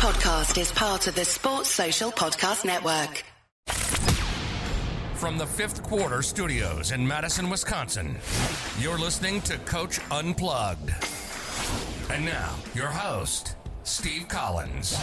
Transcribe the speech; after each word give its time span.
podcast 0.00 0.58
is 0.58 0.72
part 0.72 1.06
of 1.08 1.14
the 1.14 1.26
Sports 1.26 1.68
Social 1.68 2.10
Podcast 2.10 2.64
Network. 2.64 3.22
From 5.12 5.36
the 5.36 5.46
fifth 5.46 5.82
quarter 5.82 6.22
studios 6.22 6.92
in 6.92 7.06
Madison, 7.06 7.50
Wisconsin, 7.50 8.16
you're 8.78 8.98
listening 8.98 9.42
to 9.42 9.58
Coach 9.58 10.00
Unplugged. 10.10 10.90
And 12.10 12.24
now, 12.24 12.56
your 12.74 12.86
host, 12.86 13.56
Steve 13.82 14.26
Collins. 14.26 14.96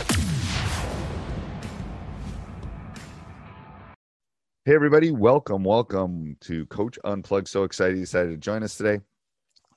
Hey, 4.65 4.73
everybody, 4.73 5.11
welcome, 5.11 5.63
welcome 5.63 6.37
to 6.41 6.65
Coach 6.65 6.97
Unplugged. 7.03 7.49
So 7.49 7.65
excited 7.65 7.97
you 7.97 8.03
decided 8.03 8.31
to 8.31 8.37
join 8.37 8.63
us 8.63 8.75
today. 8.75 9.01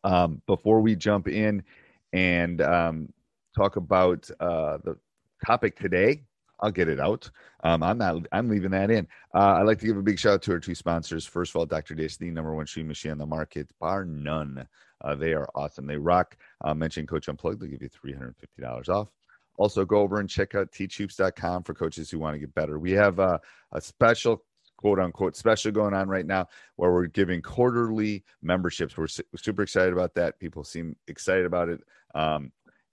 Um, 0.02 0.40
before 0.46 0.80
we 0.80 0.96
jump 0.96 1.28
in 1.28 1.62
and 2.10 2.62
um, 2.62 3.12
talk 3.54 3.76
about 3.76 4.30
uh, 4.40 4.78
the 4.82 4.96
topic 5.44 5.78
today, 5.78 6.22
I'll 6.60 6.70
get 6.70 6.88
it 6.88 7.00
out. 7.00 7.30
Um, 7.64 7.82
I'm 7.82 7.98
not. 7.98 8.26
I'm 8.32 8.48
leaving 8.48 8.70
that 8.72 8.90
in. 8.90 9.06
Uh, 9.34 9.54
I'd 9.54 9.66
like 9.66 9.78
to 9.80 9.86
give 9.86 9.96
a 9.96 10.02
big 10.02 10.18
shout 10.18 10.34
out 10.34 10.42
to 10.42 10.52
our 10.52 10.60
two 10.60 10.74
sponsors. 10.74 11.26
First 11.26 11.52
of 11.52 11.56
all, 11.56 11.66
Dr. 11.66 11.94
Dish, 11.94 12.16
the 12.16 12.30
number 12.30 12.54
one 12.54 12.66
shoe 12.66 12.84
machine 12.84 13.12
on 13.12 13.18
the 13.18 13.26
market, 13.26 13.68
bar 13.80 14.04
none. 14.04 14.66
Uh, 15.02 15.14
they 15.14 15.32
are 15.32 15.48
awesome. 15.54 15.86
They 15.86 15.96
rock. 15.96 16.36
Uh, 16.62 16.74
mention 16.74 17.06
Coach 17.06 17.28
Unplugged, 17.28 17.60
they'll 17.60 17.70
give 17.70 17.82
you 17.82 17.88
$350 17.88 18.88
off. 18.88 19.08
Also, 19.56 19.84
go 19.84 19.98
over 19.98 20.20
and 20.20 20.28
check 20.28 20.54
out 20.54 20.70
teachhoops.com 20.72 21.62
for 21.64 21.74
coaches 21.74 22.10
who 22.10 22.18
want 22.18 22.34
to 22.34 22.38
get 22.38 22.54
better. 22.54 22.78
We 22.78 22.92
have 22.92 23.20
uh, 23.20 23.38
a 23.72 23.80
special 23.80 24.44
quote 24.80 24.98
unquote 24.98 25.36
special 25.36 25.70
going 25.70 25.92
on 25.92 26.08
right 26.08 26.24
now 26.24 26.48
where 26.76 26.90
we're 26.90 27.06
giving 27.06 27.42
quarterly 27.42 28.24
memberships. 28.40 28.96
We're 28.96 29.08
su- 29.08 29.22
super 29.36 29.62
excited 29.62 29.92
about 29.92 30.14
that. 30.14 30.38
People 30.38 30.64
seem 30.64 30.96
excited 31.08 31.44
about 31.44 31.68
it. 31.68 31.82
Um, 32.14 32.50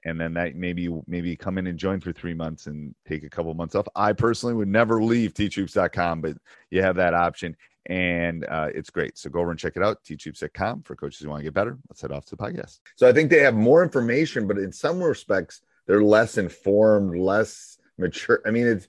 and 0.07 0.19
then 0.19 0.33
that 0.33 0.55
maybe 0.55 0.89
maybe 1.05 1.35
come 1.35 1.57
in 1.57 1.67
and 1.67 1.77
join 1.77 1.99
for 1.99 2.13
three 2.13 2.33
months 2.33 2.67
and 2.67 2.95
take 3.05 3.23
a 3.23 3.29
couple 3.29 3.53
months 3.53 3.75
off. 3.75 3.87
I 3.93 4.13
personally 4.13 4.55
would 4.55 4.69
never 4.69 5.03
leave 5.03 5.33
teachhoops.com, 5.33 6.21
but 6.21 6.37
you 6.71 6.81
have 6.81 6.95
that 6.95 7.13
option 7.13 7.57
and 7.87 8.45
uh, 8.45 8.69
it's 8.73 8.89
great. 8.89 9.17
So 9.17 9.29
go 9.29 9.41
over 9.41 9.51
and 9.51 9.59
check 9.59 9.73
it 9.75 9.83
out, 9.83 10.03
teachhoops.com 10.05 10.83
for 10.83 10.95
coaches 10.95 11.19
who 11.19 11.29
want 11.29 11.41
to 11.41 11.43
get 11.43 11.53
better. 11.53 11.77
Let's 11.89 12.01
head 12.01 12.13
off 12.13 12.25
to 12.25 12.35
the 12.35 12.41
podcast. 12.41 12.79
So 12.95 13.07
I 13.07 13.11
think 13.11 13.29
they 13.29 13.39
have 13.39 13.53
more 13.53 13.83
information, 13.83 14.47
but 14.47 14.57
in 14.57 14.71
some 14.71 15.01
respects, 15.01 15.61
they're 15.87 16.03
less 16.03 16.37
informed, 16.37 17.19
less 17.19 17.77
mature. 17.97 18.41
I 18.45 18.51
mean, 18.51 18.65
it's 18.65 18.87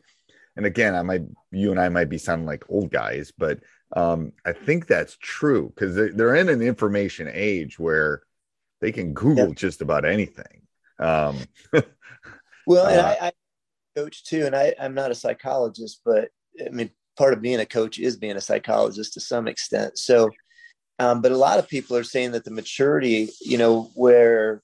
and 0.57 0.67
again, 0.67 0.95
I 0.95 1.03
might 1.03 1.23
you 1.51 1.73
and 1.73 1.81
I 1.81 1.89
might 1.89 2.09
be 2.09 2.19
sounding 2.19 2.47
like 2.47 2.65
old 2.69 2.91
guys, 2.91 3.33
but 3.37 3.59
um, 3.97 4.33
I 4.45 4.53
think 4.53 4.87
that's 4.87 5.17
true 5.17 5.73
because 5.75 5.97
they're, 5.97 6.13
they're 6.13 6.35
in 6.37 6.49
an 6.49 6.63
information 6.63 7.29
age 7.33 7.79
where 7.79 8.23
they 8.81 8.93
can 8.93 9.15
Google 9.15 9.53
just 9.55 9.81
about 9.81 10.05
anything. 10.05 10.63
Um, 10.99 11.39
well, 12.67 12.87
and 12.87 13.01
uh, 13.01 13.17
I, 13.21 13.27
I 13.29 13.33
coach 13.97 14.25
too, 14.25 14.47
and 14.47 14.55
I, 14.55 14.75
I'm 14.81 14.95
not 14.95 15.11
a 15.11 15.15
psychologist, 15.15 16.01
but 16.05 16.29
I 16.65 16.71
mean, 16.71 16.91
part 17.17 17.33
of 17.33 17.43
being 17.43 17.61
a 17.61 17.67
coach 17.67 17.99
is 17.99 18.17
being 18.17 18.37
a 18.37 18.41
psychologist 18.41 19.15
to 19.15 19.21
some 19.21 19.49
extent. 19.49 19.99
So, 19.99 20.31
um, 20.99 21.21
but 21.21 21.33
a 21.33 21.37
lot 21.37 21.59
of 21.59 21.69
people 21.69 21.97
are 21.97 22.05
saying 22.05 22.33
that 22.33 22.45
the 22.45 22.51
maturity, 22.51 23.31
you 23.41 23.59
know, 23.59 23.91
where 23.95 24.63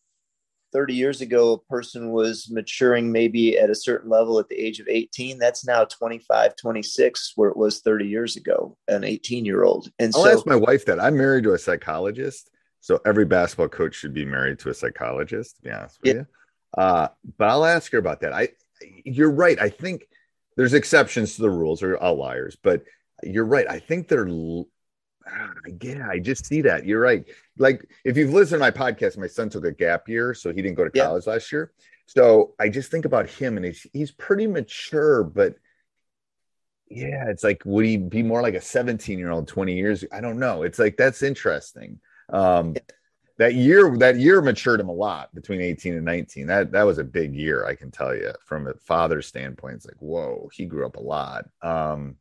30 0.75 0.93
years 0.95 1.21
ago 1.21 1.53
a 1.53 1.73
person 1.73 2.11
was 2.11 2.51
maturing 2.51 3.13
maybe 3.13 3.57
at 3.57 3.71
a 3.71 3.75
certain 3.75 4.11
level 4.11 4.41
at 4.41 4.49
the 4.49 4.57
age 4.57 4.81
of 4.81 4.89
18 4.89 5.39
that's 5.39 5.65
now 5.65 5.85
25 5.85 6.57
26 6.57 7.33
where 7.37 7.49
it 7.49 7.57
was 7.57 7.81
30 7.81 8.07
years 8.07 8.37
ago 8.37 8.77
an 8.89 9.05
18 9.05 9.45
year 9.45 9.63
old 9.63 9.89
and 10.01 10.13
i'll 10.17 10.25
so, 10.25 10.33
ask 10.33 10.47
my 10.47 10.57
wife 10.57 10.85
that 10.85 11.01
i'm 11.01 11.17
married 11.17 11.45
to 11.45 11.55
a 11.55 11.59
psychologist 11.59 12.51
so 12.85 13.01
every 13.07 13.25
basketball 13.25 13.69
coach 13.69 13.95
should 13.95 14.13
be 14.13 14.27
married 14.27 14.59
to 14.59 14.69
a 14.69 14.75
psychologist 14.75 15.57
to 15.57 15.63
be 15.63 15.71
honest 15.71 15.99
with 16.03 16.15
yeah. 16.15 16.21
you 16.21 16.27
uh, 16.77 17.09
but 17.39 17.49
i'll 17.49 17.65
ask 17.65 17.91
her 17.93 17.99
about 17.99 18.21
that 18.21 18.33
i 18.33 18.49
you're 19.05 19.31
right 19.31 19.59
i 19.61 19.69
think 19.69 20.07
there's 20.57 20.75
exceptions 20.75 21.37
to 21.37 21.43
the 21.43 21.51
rules 21.51 21.83
or 21.83 22.03
outliers 22.03 22.57
but 22.63 22.85
you're 23.23 23.47
right 23.47 23.71
i 23.71 23.79
think 23.79 24.09
they're 24.09 24.27
yeah, 25.83 26.09
I 26.09 26.19
just 26.19 26.47
see 26.47 26.61
that. 26.63 26.85
You're 26.85 27.01
right. 27.01 27.25
Like 27.59 27.89
if 28.05 28.17
you've 28.17 28.33
listened 28.33 28.61
to 28.61 28.71
my 28.71 28.71
podcast, 28.71 29.17
my 29.17 29.27
son 29.27 29.49
took 29.49 29.65
a 29.65 29.73
gap 29.73 30.09
year, 30.09 30.35
so 30.35 30.53
he 30.53 30.61
didn't 30.61 30.77
go 30.77 30.85
to 30.85 30.91
college 30.91 31.25
yeah. 31.27 31.33
last 31.33 31.51
year. 31.51 31.73
So 32.07 32.55
I 32.61 32.69
just 32.69 32.91
think 32.91 33.05
about 33.05 33.29
him, 33.29 33.57
and 33.57 33.65
he's 33.65 33.87
he's 33.93 34.11
pretty 34.11 34.47
mature, 34.47 35.25
but 35.25 35.57
yeah, 36.91 37.29
it's 37.29 37.43
like 37.43 37.63
would 37.65 37.87
he 37.87 37.97
be 37.97 38.23
more 38.23 38.43
like 38.43 38.55
a 38.55 38.61
17 38.61 39.19
year 39.19 39.31
old 39.31 39.49
20 39.49 39.75
years? 39.75 40.05
I 40.13 40.21
don't 40.21 40.39
know. 40.39 40.63
It's 40.63 40.79
like 40.79 40.97
that's 40.97 41.23
interesting. 41.23 42.01
Um, 42.31 42.77
that 43.37 43.55
year 43.55 43.97
that 43.99 44.17
year 44.17 44.41
matured 44.41 44.81
him 44.81 44.89
a 44.89 44.93
lot 44.93 45.35
between 45.35 45.61
18 45.61 45.95
and 45.95 46.05
19. 46.05 46.47
That 46.47 46.73
that 46.73 46.85
was 46.85 46.99
a 46.99 47.05
big 47.05 47.35
year, 47.35 47.67
I 47.67 47.75
can 47.75 47.91
tell 47.91 48.15
you, 48.15 48.33
from 48.45 48.67
a 48.67 48.75
father's 48.75 49.27
standpoint. 49.27 49.77
It's 49.77 49.87
like, 49.87 49.99
whoa, 49.99 50.49
he 50.53 50.67
grew 50.67 50.87
up 50.87 50.97
a 50.97 51.01
lot. 51.01 51.47
Um, 51.63 52.17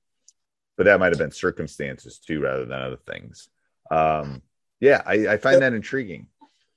but 0.77 0.85
that 0.85 0.99
might 0.99 1.11
have 1.11 1.17
been 1.17 1.31
circumstances 1.31 2.19
too 2.19 2.41
rather 2.41 2.65
than 2.65 2.81
other 2.81 2.97
things 2.97 3.49
um 3.91 4.41
yeah 4.79 5.01
i, 5.05 5.27
I 5.27 5.37
find 5.37 5.61
that 5.61 5.73
intriguing 5.73 6.27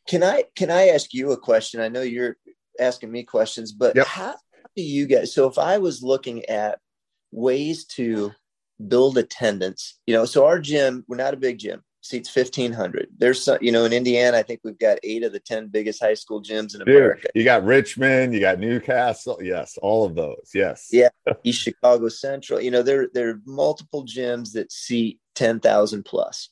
can 0.08 0.22
i 0.22 0.44
can 0.54 0.70
i 0.70 0.88
ask 0.88 1.12
you 1.14 1.32
a 1.32 1.36
question 1.36 1.80
i 1.80 1.88
know 1.88 2.02
you're 2.02 2.36
asking 2.78 3.10
me 3.10 3.22
questions 3.22 3.72
but 3.72 3.96
yep. 3.96 4.06
how 4.06 4.34
do 4.74 4.82
you 4.82 5.06
guys 5.06 5.34
so 5.34 5.48
if 5.48 5.58
i 5.58 5.78
was 5.78 6.02
looking 6.02 6.44
at 6.46 6.78
ways 7.32 7.84
to 7.84 8.32
build 8.88 9.18
attendance 9.18 9.98
you 10.06 10.14
know 10.14 10.24
so 10.24 10.46
our 10.46 10.58
gym 10.58 11.04
we're 11.08 11.16
not 11.16 11.34
a 11.34 11.38
big 11.38 11.58
gym 11.58 11.82
seats 12.08 12.34
1500 12.34 13.08
there's 13.18 13.42
some 13.42 13.58
you 13.60 13.72
know 13.72 13.84
in 13.84 13.92
indiana 13.92 14.36
i 14.36 14.42
think 14.42 14.60
we've 14.64 14.78
got 14.78 14.98
eight 15.02 15.22
of 15.22 15.32
the 15.32 15.40
10 15.40 15.68
biggest 15.68 16.02
high 16.02 16.14
school 16.14 16.42
gyms 16.42 16.74
in 16.74 16.82
america. 16.82 17.22
Dude, 17.22 17.30
you 17.34 17.44
got 17.44 17.64
richmond 17.64 18.32
you 18.32 18.40
got 18.40 18.58
newcastle 18.58 19.38
yes 19.42 19.78
all 19.82 20.04
of 20.04 20.14
those 20.14 20.50
yes. 20.54 20.88
Yeah 20.90 21.08
east 21.44 21.62
chicago 21.62 22.08
central 22.08 22.60
you 22.60 22.70
know 22.70 22.82
there 22.82 23.08
there 23.12 23.30
are 23.30 23.40
multiple 23.44 24.04
gyms 24.04 24.52
that 24.52 24.72
seat 24.72 25.20
10000 25.34 26.02
plus. 26.04 26.48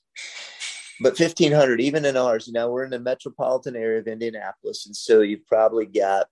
But 1.00 1.18
1500 1.18 1.80
even 1.80 2.04
in 2.04 2.16
ours 2.16 2.46
you 2.46 2.52
know 2.52 2.70
we're 2.70 2.84
in 2.84 2.90
the 2.90 3.00
metropolitan 3.00 3.76
area 3.76 3.98
of 3.98 4.06
indianapolis 4.06 4.86
and 4.86 4.94
so 4.94 5.20
you've 5.20 5.46
probably 5.46 5.86
got 5.86 6.26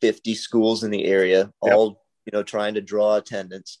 50 0.00 0.34
schools 0.34 0.82
in 0.82 0.90
the 0.90 1.04
area 1.04 1.52
all 1.60 1.88
yep. 1.88 1.96
you 2.26 2.38
know 2.38 2.42
trying 2.42 2.74
to 2.74 2.80
draw 2.80 3.16
attendance 3.16 3.78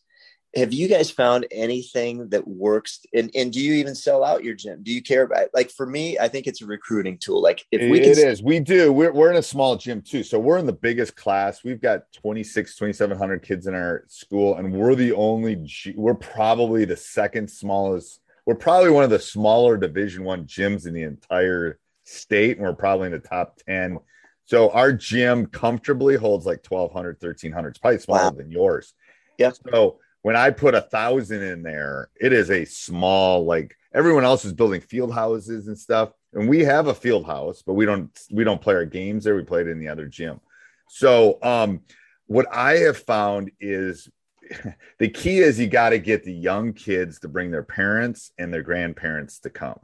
have 0.56 0.72
you 0.72 0.88
guys 0.88 1.10
found 1.10 1.46
anything 1.50 2.30
that 2.30 2.48
works? 2.48 3.00
And, 3.14 3.30
and 3.34 3.52
do 3.52 3.60
you 3.60 3.74
even 3.74 3.94
sell 3.94 4.24
out 4.24 4.42
your 4.42 4.54
gym? 4.54 4.82
Do 4.82 4.90
you 4.90 5.02
care 5.02 5.22
about 5.22 5.48
like 5.54 5.70
for 5.70 5.86
me 5.86 6.18
i 6.18 6.28
think 6.28 6.46
it's 6.46 6.62
a 6.62 6.66
recruiting 6.66 7.18
tool. 7.18 7.42
Like 7.42 7.64
if 7.70 7.90
we 7.90 8.00
can 8.00 8.10
it 8.10 8.18
is. 8.18 8.42
We 8.42 8.60
do. 8.60 8.92
We're, 8.92 9.12
we're 9.12 9.30
in 9.30 9.36
a 9.36 9.42
small 9.42 9.76
gym 9.76 10.00
too. 10.00 10.22
So 10.22 10.38
we're 10.38 10.58
in 10.58 10.66
the 10.66 10.72
biggest 10.72 11.14
class. 11.14 11.62
We've 11.62 11.80
got 11.80 12.10
26 12.12 12.76
2700 12.76 13.42
kids 13.42 13.66
in 13.66 13.74
our 13.74 14.04
school 14.08 14.56
and 14.56 14.72
we're 14.72 14.94
the 14.94 15.12
only 15.12 15.68
we're 15.94 16.14
probably 16.14 16.84
the 16.84 16.96
second 16.96 17.50
smallest 17.50 18.20
we're 18.46 18.54
probably 18.54 18.90
one 18.90 19.04
of 19.04 19.10
the 19.10 19.18
smaller 19.18 19.76
division 19.76 20.24
one 20.24 20.46
gyms 20.46 20.86
in 20.86 20.94
the 20.94 21.02
entire 21.02 21.78
state 22.04 22.56
and 22.56 22.66
we're 22.66 22.72
probably 22.72 23.06
in 23.06 23.12
the 23.12 23.18
top 23.18 23.58
10 23.66 23.98
so 24.44 24.70
our 24.70 24.92
gym 24.92 25.46
comfortably 25.46 26.16
holds 26.16 26.46
like 26.46 26.64
1200 26.66 27.16
1300 27.20 27.68
it's 27.68 27.78
probably 27.78 27.98
smaller 27.98 28.22
wow. 28.22 28.30
than 28.30 28.50
yours. 28.50 28.94
Yeah 29.38 29.50
so 29.70 29.98
when 30.26 30.34
I 30.34 30.50
put 30.50 30.74
a 30.74 30.80
thousand 30.80 31.44
in 31.44 31.62
there, 31.62 32.10
it 32.20 32.32
is 32.32 32.50
a 32.50 32.64
small, 32.64 33.44
like 33.44 33.76
everyone 33.94 34.24
else 34.24 34.44
is 34.44 34.52
building 34.52 34.80
field 34.80 35.14
houses 35.14 35.68
and 35.68 35.78
stuff. 35.78 36.10
And 36.32 36.48
we 36.48 36.64
have 36.64 36.88
a 36.88 36.94
field 36.94 37.26
house, 37.26 37.62
but 37.64 37.74
we 37.74 37.86
don't 37.86 38.10
we 38.32 38.42
don't 38.42 38.60
play 38.60 38.74
our 38.74 38.84
games 38.84 39.22
there. 39.22 39.36
We 39.36 39.44
play 39.44 39.60
it 39.60 39.68
in 39.68 39.78
the 39.78 39.86
other 39.86 40.08
gym. 40.08 40.40
So 40.88 41.38
um 41.44 41.82
what 42.26 42.52
I 42.52 42.78
have 42.78 42.98
found 42.98 43.52
is 43.60 44.10
the 44.98 45.08
key 45.08 45.38
is 45.38 45.60
you 45.60 45.68
got 45.68 45.90
to 45.90 46.00
get 46.00 46.24
the 46.24 46.34
young 46.34 46.72
kids 46.72 47.20
to 47.20 47.28
bring 47.28 47.52
their 47.52 47.62
parents 47.62 48.32
and 48.36 48.52
their 48.52 48.64
grandparents 48.64 49.38
to 49.42 49.50
come. 49.50 49.78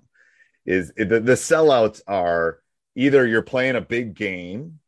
Is 0.67 0.93
the, 0.97 1.21
the 1.21 1.35
sellouts 1.35 2.01
are 2.09 2.59
either 2.97 3.29
you're 3.29 3.43
playing 3.43 3.77
a 3.77 3.81
big 3.81 4.15
game 4.15 4.81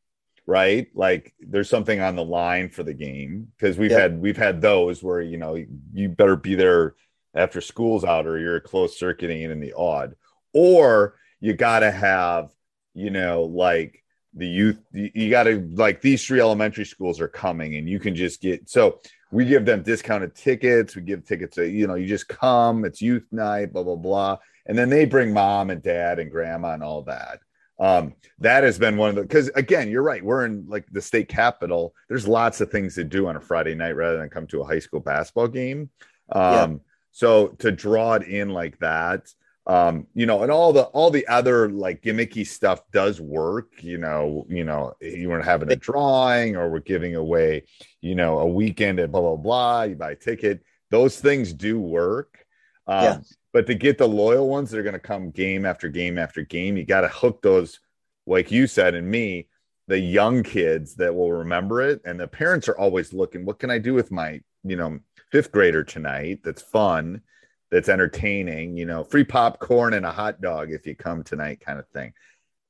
right? 0.46 0.88
Like 0.94 1.34
there's 1.40 1.70
something 1.70 2.00
on 2.00 2.16
the 2.16 2.24
line 2.24 2.68
for 2.68 2.82
the 2.82 2.94
game 2.94 3.48
because 3.56 3.78
we've 3.78 3.90
yep. 3.90 4.00
had 4.00 4.20
we've 4.20 4.36
had 4.36 4.60
those 4.60 5.02
where 5.02 5.20
you 5.20 5.38
know 5.38 5.62
you 5.92 6.08
better 6.08 6.36
be 6.36 6.54
there 6.54 6.94
after 7.34 7.60
school's 7.60 8.04
out 8.04 8.26
or 8.26 8.38
you're 8.38 8.60
close 8.60 8.98
circuiting 8.98 9.42
in 9.42 9.60
the 9.60 9.72
odd, 9.74 10.14
or 10.52 11.16
you 11.40 11.54
got 11.54 11.80
to 11.80 11.90
have 11.90 12.50
you 12.94 13.10
know 13.10 13.42
like 13.42 14.02
the 14.34 14.46
youth 14.46 14.80
you 14.92 15.30
got 15.30 15.44
to 15.44 15.60
like 15.74 16.00
these 16.00 16.24
three 16.24 16.40
elementary 16.40 16.84
schools 16.84 17.20
are 17.20 17.28
coming 17.28 17.76
and 17.76 17.88
you 17.88 18.00
can 18.00 18.14
just 18.14 18.40
get 18.40 18.68
so 18.68 19.00
we 19.30 19.44
give 19.44 19.64
them 19.64 19.82
discounted 19.82 20.34
tickets 20.34 20.96
we 20.96 21.02
give 21.02 21.24
tickets 21.24 21.54
to 21.54 21.68
you 21.68 21.86
know 21.86 21.94
you 21.94 22.06
just 22.06 22.26
come 22.26 22.84
it's 22.84 23.00
youth 23.00 23.26
night 23.30 23.72
blah 23.72 23.82
blah 23.82 23.94
blah 23.94 24.36
and 24.66 24.76
then 24.76 24.88
they 24.88 25.04
bring 25.04 25.32
mom 25.32 25.70
and 25.70 25.82
dad 25.82 26.18
and 26.18 26.30
grandma 26.30 26.72
and 26.72 26.82
all 26.82 27.02
that 27.02 27.40
um 27.80 28.14
that 28.38 28.62
has 28.62 28.78
been 28.78 28.96
one 28.96 29.10
of 29.10 29.16
the 29.16 29.22
because 29.22 29.48
again 29.56 29.90
you're 29.90 30.02
right 30.02 30.24
we're 30.24 30.44
in 30.44 30.64
like 30.68 30.86
the 30.92 31.02
state 31.02 31.28
capital 31.28 31.94
there's 32.08 32.28
lots 32.28 32.60
of 32.60 32.70
things 32.70 32.94
to 32.94 33.02
do 33.02 33.26
on 33.26 33.36
a 33.36 33.40
friday 33.40 33.74
night 33.74 33.96
rather 33.96 34.18
than 34.18 34.28
come 34.28 34.46
to 34.46 34.60
a 34.60 34.64
high 34.64 34.78
school 34.78 35.00
basketball 35.00 35.48
game 35.48 35.90
um 36.32 36.72
yeah. 36.72 36.76
so 37.10 37.48
to 37.48 37.72
draw 37.72 38.14
it 38.14 38.22
in 38.22 38.50
like 38.50 38.78
that 38.78 39.26
um, 39.66 40.06
you 40.14 40.26
know, 40.26 40.42
and 40.42 40.52
all 40.52 40.72
the 40.72 40.82
all 40.84 41.10
the 41.10 41.26
other 41.26 41.70
like 41.70 42.02
gimmicky 42.02 42.46
stuff 42.46 42.82
does 42.92 43.20
work. 43.20 43.82
You 43.82 43.96
know, 43.96 44.46
you 44.48 44.64
know, 44.64 44.94
you 45.00 45.30
were 45.30 45.40
having 45.40 45.72
a 45.72 45.76
drawing 45.76 46.56
or 46.56 46.70
we're 46.70 46.80
giving 46.80 47.16
away, 47.16 47.64
you 48.02 48.14
know, 48.14 48.40
a 48.40 48.46
weekend 48.46 49.00
at 49.00 49.10
blah 49.10 49.22
blah 49.22 49.36
blah. 49.36 49.82
You 49.84 49.94
buy 49.94 50.12
a 50.12 50.16
ticket. 50.16 50.62
Those 50.90 51.18
things 51.18 51.52
do 51.52 51.80
work. 51.80 52.44
Um, 52.86 53.04
yeah. 53.04 53.18
But 53.54 53.68
to 53.68 53.74
get 53.74 53.98
the 53.98 54.08
loyal 54.08 54.48
ones 54.48 54.70
that 54.70 54.78
are 54.78 54.82
going 54.82 54.94
to 54.94 54.98
come 54.98 55.30
game 55.30 55.64
after 55.64 55.88
game 55.88 56.18
after 56.18 56.42
game, 56.42 56.76
you 56.76 56.84
got 56.84 57.02
to 57.02 57.08
hook 57.08 57.40
those, 57.40 57.78
like 58.26 58.50
you 58.50 58.66
said, 58.66 58.96
and 58.96 59.08
me, 59.08 59.46
the 59.86 59.98
young 59.98 60.42
kids 60.42 60.96
that 60.96 61.14
will 61.14 61.30
remember 61.30 61.80
it. 61.80 62.02
And 62.04 62.18
the 62.18 62.26
parents 62.26 62.68
are 62.68 62.76
always 62.76 63.12
looking, 63.12 63.44
what 63.46 63.60
can 63.60 63.70
I 63.70 63.78
do 63.78 63.94
with 63.94 64.10
my, 64.10 64.40
you 64.64 64.74
know, 64.74 64.98
fifth 65.30 65.52
grader 65.52 65.84
tonight? 65.84 66.40
That's 66.42 66.62
fun 66.62 67.22
that's 67.70 67.88
entertaining, 67.88 68.76
you 68.76 68.86
know, 68.86 69.04
free 69.04 69.22
popcorn 69.22 69.94
and 69.94 70.04
a 70.04 70.10
hot 70.10 70.40
dog 70.40 70.72
if 70.72 70.84
you 70.84 70.96
come 70.96 71.22
tonight, 71.22 71.60
kind 71.60 71.78
of 71.78 71.86
thing. 71.90 72.12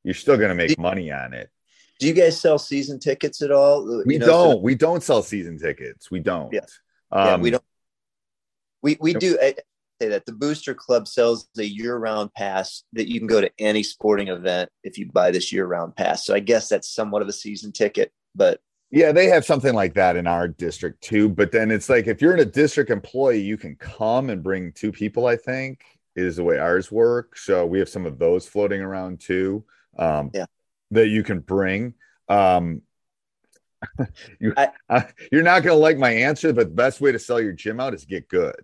You're 0.03 0.13
still 0.13 0.37
going 0.37 0.51
to 0.51 0.55
make 0.55 0.79
money 0.79 1.11
on 1.11 1.33
it. 1.33 1.49
Do 1.99 2.07
you 2.07 2.13
guys 2.13 2.39
sell 2.39 2.59
season 2.59 2.99
tickets 2.99 3.41
at 3.41 3.51
all? 3.51 4.03
We 4.05 4.15
you 4.15 4.19
know, 4.19 4.27
don't. 4.27 4.53
So- 4.53 4.59
we 4.59 4.75
don't 4.75 5.03
sell 5.03 5.23
season 5.23 5.59
tickets. 5.59 6.11
We 6.11 6.21
don't. 6.21 6.53
Yeah. 6.53 6.61
Um, 7.11 7.27
yeah 7.27 7.37
we 7.39 7.51
don't. 7.53 7.65
We 8.83 8.99
we 9.01 9.15
do. 9.15 9.39
I 9.41 9.55
say 10.01 10.09
that 10.09 10.27
the 10.27 10.33
Booster 10.33 10.75
Club 10.75 11.07
sells 11.07 11.49
a 11.59 11.63
year-round 11.63 12.33
pass 12.35 12.85
that 12.93 13.09
you 13.09 13.21
can 13.21 13.27
go 13.27 13.41
to 13.41 13.51
any 13.59 13.83
sporting 13.83 14.29
event 14.29 14.71
if 14.83 14.99
you 14.99 15.11
buy 15.11 15.31
this 15.31 15.53
year-round 15.53 15.97
pass. 15.97 16.25
So 16.25 16.35
I 16.35 16.41
guess 16.41 16.69
that's 16.69 16.89
somewhat 16.89 17.23
of 17.23 17.29
a 17.29 17.33
season 17.33 17.73
ticket, 17.73 18.13
but 18.35 18.61
yeah, 18.91 19.11
they 19.11 19.27
have 19.27 19.45
something 19.45 19.75
like 19.75 19.95
that 19.95 20.15
in 20.15 20.29
our 20.29 20.47
district 20.47 21.03
too. 21.03 21.29
But 21.29 21.51
then 21.51 21.73
it's 21.73 21.89
like 21.89 22.07
if 22.07 22.23
you're 22.23 22.35
in 22.35 22.41
a 22.41 22.45
district 22.45 22.91
employee, 22.91 23.41
you 23.41 23.57
can 23.57 23.75
come 23.75 24.31
and 24.31 24.41
bring 24.41 24.73
two 24.73 24.93
people, 24.93 25.27
I 25.27 25.37
think, 25.37 25.85
is 26.15 26.37
the 26.37 26.45
way 26.45 26.59
ours 26.59 26.93
work. 26.93 27.37
So 27.37 27.67
we 27.67 27.81
have 27.81 27.89
some 27.89 28.07
of 28.07 28.21
those 28.21 28.47
floating 28.47 28.81
around 28.81 29.21
too. 29.21 29.65
Um, 29.99 30.31
yeah. 30.33 30.47
that 30.93 31.09
you 31.09 31.25
can 31.25 31.41
bring. 31.41 31.95
Um, 32.29 32.83
you, 34.39 34.55
I, 34.57 34.71
you're 35.33 35.43
not 35.43 35.65
going 35.65 35.77
to 35.77 35.83
like 35.83 35.99
my 35.99 36.11
answer, 36.11 36.53
but 36.53 36.69
the 36.69 36.75
best 36.75 37.01
way 37.01 37.11
to 37.11 37.19
sell 37.19 37.41
your 37.41 37.53
gym 37.53 37.81
out 37.81 37.95
is 37.95 38.05
get 38.05 38.29
good. 38.29 38.55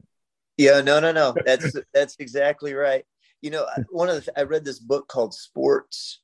Yeah, 0.60 0.82
no, 0.82 1.00
no, 1.00 1.10
no. 1.10 1.34
That's 1.46 1.74
that's 1.94 2.16
exactly 2.18 2.74
right. 2.74 3.04
You 3.40 3.50
know, 3.50 3.66
one 3.88 4.10
of 4.10 4.22
the 4.22 4.38
I 4.38 4.42
read 4.42 4.64
this 4.64 4.78
book 4.78 5.08
called 5.08 5.32
Sports 5.32 6.20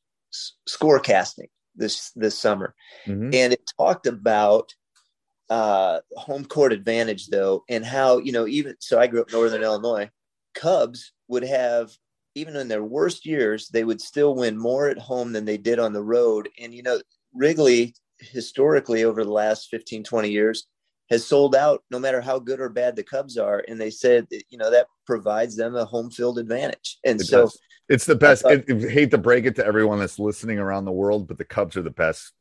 Scorecasting, 0.68 1.48
this 1.74 2.10
this 2.14 2.38
summer, 2.38 2.74
mm-hmm. 3.06 3.30
and 3.32 3.52
it 3.54 3.62
talked 3.78 4.06
about 4.06 4.74
uh, 5.48 6.00
home 6.16 6.44
court 6.44 6.74
advantage 6.74 7.28
though, 7.28 7.64
and 7.70 7.82
how 7.82 8.18
you 8.18 8.32
know 8.32 8.46
even 8.46 8.76
so. 8.78 9.00
I 9.00 9.06
grew 9.06 9.22
up 9.22 9.28
in 9.28 9.32
Northern 9.32 9.62
Illinois. 9.62 10.10
Cubs 10.54 11.12
would 11.28 11.44
have 11.44 11.90
even 12.34 12.54
in 12.56 12.68
their 12.68 12.84
worst 12.84 13.24
years, 13.24 13.68
they 13.68 13.84
would 13.84 14.00
still 14.02 14.34
win 14.34 14.58
more 14.58 14.88
at 14.88 14.98
home 14.98 15.32
than 15.32 15.46
they 15.46 15.56
did 15.56 15.78
on 15.78 15.94
the 15.94 16.02
road. 16.02 16.50
And 16.60 16.74
you 16.74 16.82
know, 16.82 17.00
Wrigley 17.32 17.94
historically 18.18 19.04
over 19.04 19.24
the 19.24 19.32
last 19.32 19.68
15, 19.70 20.04
20 20.04 20.28
years 20.28 20.66
has 21.08 21.24
sold 21.24 21.54
out 21.54 21.82
no 21.90 21.98
matter 21.98 22.20
how 22.20 22.38
good 22.38 22.60
or 22.60 22.68
bad 22.68 22.96
the 22.96 23.02
Cubs 23.02 23.36
are. 23.36 23.64
And 23.68 23.80
they 23.80 23.90
said, 23.90 24.26
that, 24.30 24.42
you 24.50 24.58
know, 24.58 24.70
that 24.70 24.86
provides 25.06 25.56
them 25.56 25.76
a 25.76 25.84
home 25.84 26.10
field 26.10 26.38
advantage. 26.38 26.98
And 27.04 27.20
it 27.20 27.24
so 27.24 27.42
does. 27.42 27.58
It's 27.88 28.06
the 28.06 28.16
best. 28.16 28.44
I, 28.44 28.58
thought, 28.58 28.84
I 28.84 28.88
hate 28.88 29.12
to 29.12 29.18
break 29.18 29.44
it 29.44 29.54
to 29.56 29.66
everyone 29.66 30.00
that's 30.00 30.18
listening 30.18 30.58
around 30.58 30.84
the 30.84 30.92
world, 30.92 31.28
but 31.28 31.38
the 31.38 31.44
Cubs 31.44 31.76
are 31.76 31.82
the 31.82 31.90
best 31.90 32.32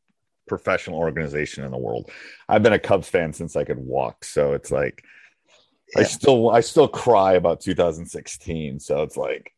professional 0.48 0.98
organization 0.98 1.64
in 1.64 1.70
the 1.70 1.78
world. 1.78 2.10
I've 2.48 2.62
been 2.62 2.72
a 2.72 2.78
Cubs 2.78 3.08
fan 3.08 3.32
since 3.32 3.56
I 3.56 3.64
could 3.64 3.78
walk, 3.78 4.24
so 4.24 4.52
it's 4.54 4.70
like 4.70 5.04
yeah. 5.94 6.00
I 6.00 6.04
still 6.04 6.50
I 6.50 6.60
still 6.60 6.88
cry 6.88 7.34
about 7.34 7.60
2016. 7.60 8.80
So 8.80 9.02
it's 9.02 9.16
like 9.16 9.52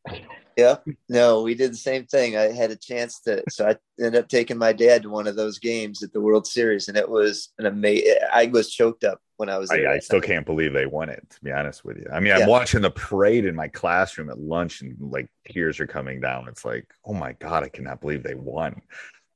yeah, 0.58 0.78
no, 1.08 1.42
we 1.42 1.54
did 1.54 1.70
the 1.70 1.76
same 1.76 2.04
thing. 2.06 2.36
I 2.36 2.50
had 2.50 2.72
a 2.72 2.76
chance 2.76 3.20
to, 3.20 3.44
so 3.48 3.68
I 3.68 3.76
ended 4.04 4.24
up 4.24 4.28
taking 4.28 4.58
my 4.58 4.72
dad 4.72 5.04
to 5.04 5.08
one 5.08 5.28
of 5.28 5.36
those 5.36 5.60
games 5.60 6.02
at 6.02 6.12
the 6.12 6.20
World 6.20 6.48
Series, 6.48 6.88
and 6.88 6.96
it 6.96 7.08
was 7.08 7.50
an 7.60 7.66
amazing. 7.66 8.16
I 8.32 8.46
was 8.46 8.68
choked 8.68 9.04
up 9.04 9.20
when 9.36 9.48
I 9.48 9.56
was. 9.56 9.70
I, 9.70 9.86
I, 9.86 9.98
still 10.00 10.20
can't 10.20 10.44
believe 10.44 10.72
they 10.72 10.86
won 10.86 11.10
it. 11.10 11.24
To 11.30 11.44
be 11.44 11.52
honest 11.52 11.84
with 11.84 11.98
you, 11.98 12.06
I 12.12 12.18
mean, 12.18 12.32
I'm 12.32 12.48
watching 12.48 12.80
the 12.80 12.90
parade 12.90 13.44
in 13.44 13.54
my 13.54 13.68
classroom 13.68 14.30
at 14.30 14.40
lunch, 14.40 14.80
and 14.80 14.96
like 14.98 15.28
tears 15.48 15.78
are 15.78 15.86
coming 15.86 16.20
down. 16.20 16.48
It's 16.48 16.64
like, 16.64 16.92
oh 17.04 17.14
my 17.14 17.34
god, 17.34 17.62
I 17.62 17.68
cannot 17.68 18.00
believe 18.00 18.24
they 18.24 18.34
won. 18.34 18.82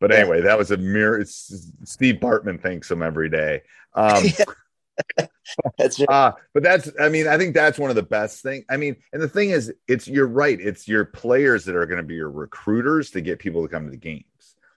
But 0.00 0.10
anyway, 0.10 0.40
that 0.40 0.58
was 0.58 0.72
a 0.72 0.76
mirror. 0.76 1.24
Steve 1.24 2.16
Bartman 2.16 2.60
thanks 2.60 2.90
him 2.90 3.00
every 3.00 3.28
day. 3.28 3.62
Um, 3.94 4.24
that's 5.78 5.98
right. 6.00 6.08
Uh, 6.08 6.32
but 6.54 6.62
that's, 6.62 6.90
I 7.00 7.08
mean, 7.08 7.28
I 7.28 7.38
think 7.38 7.54
that's 7.54 7.78
one 7.78 7.90
of 7.90 7.96
the 7.96 8.02
best 8.02 8.42
things. 8.42 8.64
I 8.70 8.76
mean, 8.76 8.96
and 9.12 9.22
the 9.22 9.28
thing 9.28 9.50
is, 9.50 9.72
it's, 9.88 10.08
you're 10.08 10.26
right. 10.26 10.58
It's 10.60 10.88
your 10.88 11.04
players 11.04 11.64
that 11.64 11.76
are 11.76 11.86
going 11.86 11.98
to 11.98 12.02
be 12.02 12.14
your 12.14 12.30
recruiters 12.30 13.10
to 13.12 13.20
get 13.20 13.38
people 13.38 13.62
to 13.62 13.68
come 13.68 13.84
to 13.84 13.90
the 13.90 13.96
games. 13.96 14.24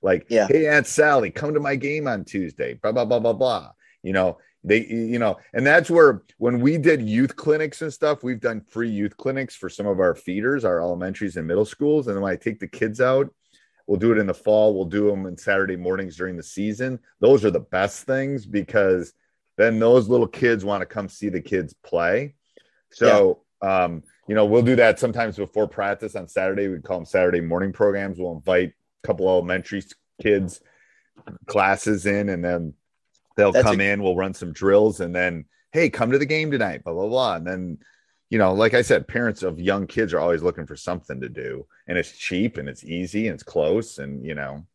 Like, 0.01 0.27
yeah. 0.29 0.47
hey, 0.47 0.67
Aunt 0.67 0.87
Sally, 0.87 1.31
come 1.31 1.53
to 1.53 1.59
my 1.59 1.75
game 1.75 2.07
on 2.07 2.25
Tuesday, 2.25 2.75
blah, 2.75 2.91
blah, 2.91 3.05
blah, 3.05 3.19
blah, 3.19 3.33
blah. 3.33 3.71
You 4.03 4.13
know, 4.13 4.37
they, 4.63 4.85
you 4.85 5.19
know, 5.19 5.37
and 5.53 5.65
that's 5.65 5.89
where 5.89 6.23
when 6.37 6.59
we 6.59 6.77
did 6.77 7.01
youth 7.01 7.35
clinics 7.35 7.81
and 7.81 7.91
stuff, 7.91 8.23
we've 8.23 8.41
done 8.41 8.61
free 8.61 8.89
youth 8.89 9.17
clinics 9.17 9.55
for 9.55 9.69
some 9.69 9.87
of 9.87 9.99
our 9.99 10.15
feeders, 10.15 10.65
our 10.65 10.79
elementaries 10.79 11.37
and 11.37 11.47
middle 11.47 11.65
schools. 11.65 12.07
And 12.07 12.15
then 12.15 12.23
when 12.23 12.33
I 12.33 12.35
take 12.35 12.59
the 12.59 12.67
kids 12.67 13.01
out, 13.01 13.33
we'll 13.87 13.99
do 13.99 14.11
it 14.11 14.17
in 14.17 14.27
the 14.27 14.33
fall, 14.33 14.75
we'll 14.75 14.85
do 14.85 15.09
them 15.09 15.25
on 15.25 15.37
Saturday 15.37 15.75
mornings 15.75 16.17
during 16.17 16.37
the 16.37 16.43
season. 16.43 16.99
Those 17.19 17.45
are 17.45 17.51
the 17.51 17.59
best 17.59 18.05
things 18.05 18.45
because– 18.45 19.13
then 19.57 19.79
those 19.79 20.07
little 20.07 20.27
kids 20.27 20.65
want 20.65 20.81
to 20.81 20.85
come 20.85 21.09
see 21.09 21.29
the 21.29 21.41
kids 21.41 21.73
play. 21.83 22.35
So, 22.91 23.41
yeah. 23.63 23.85
um, 23.85 24.03
you 24.27 24.35
know, 24.35 24.45
we'll 24.45 24.61
do 24.61 24.75
that 24.77 24.99
sometimes 24.99 25.37
before 25.37 25.67
practice 25.67 26.15
on 26.15 26.27
Saturday. 26.27 26.67
We 26.67 26.79
call 26.79 26.97
them 26.97 27.05
Saturday 27.05 27.41
morning 27.41 27.73
programs. 27.73 28.19
We'll 28.19 28.33
invite 28.33 28.73
a 29.03 29.07
couple 29.07 29.27
elementary 29.27 29.83
kids 30.21 30.61
classes 31.45 32.05
in, 32.05 32.29
and 32.29 32.43
then 32.43 32.73
they'll 33.37 33.51
That's 33.51 33.65
come 33.65 33.79
a- 33.79 33.91
in. 33.91 34.03
We'll 34.03 34.15
run 34.15 34.33
some 34.33 34.53
drills, 34.53 34.99
and 34.99 35.15
then 35.15 35.45
hey, 35.71 35.89
come 35.89 36.11
to 36.11 36.17
the 36.17 36.25
game 36.25 36.51
tonight. 36.51 36.83
Blah 36.83 36.93
blah 36.93 37.07
blah, 37.07 37.35
and 37.35 37.47
then 37.47 37.77
you 38.29 38.39
know, 38.39 38.53
like 38.53 38.73
I 38.73 38.81
said, 38.81 39.07
parents 39.07 39.43
of 39.43 39.59
young 39.59 39.87
kids 39.87 40.13
are 40.13 40.19
always 40.19 40.41
looking 40.41 40.65
for 40.65 40.75
something 40.75 41.21
to 41.21 41.29
do, 41.29 41.67
and 41.87 41.97
it's 41.97 42.17
cheap 42.17 42.57
and 42.57 42.67
it's 42.67 42.83
easy 42.83 43.27
and 43.27 43.35
it's 43.35 43.43
close, 43.43 43.99
and 43.99 44.25
you 44.25 44.35
know, 44.35 44.65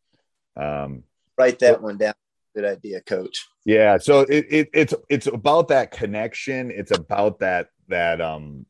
um, 0.55 1.03
write 1.37 1.59
that 1.59 1.81
one 1.81 1.97
down 1.97 2.13
good 2.53 2.65
idea, 2.65 3.01
coach. 3.01 3.47
Yeah. 3.65 3.97
So 3.97 4.21
it, 4.21 4.45
it, 4.49 4.69
it's 4.73 4.93
it's 5.09 5.27
about 5.27 5.69
that 5.69 5.91
connection. 5.91 6.71
It's 6.71 6.91
about 6.91 7.39
that 7.39 7.67
that 7.87 8.21
um 8.21 8.65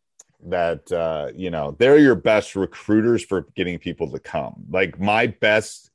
that 0.47 0.91
uh 0.91 1.31
you 1.35 1.51
know 1.51 1.75
they're 1.77 1.99
your 1.99 2.15
best 2.15 2.55
recruiters 2.55 3.23
for 3.23 3.47
getting 3.55 3.79
people 3.79 4.11
to 4.11 4.19
come. 4.19 4.65
Like 4.69 4.99
my 4.99 5.27
best 5.27 5.89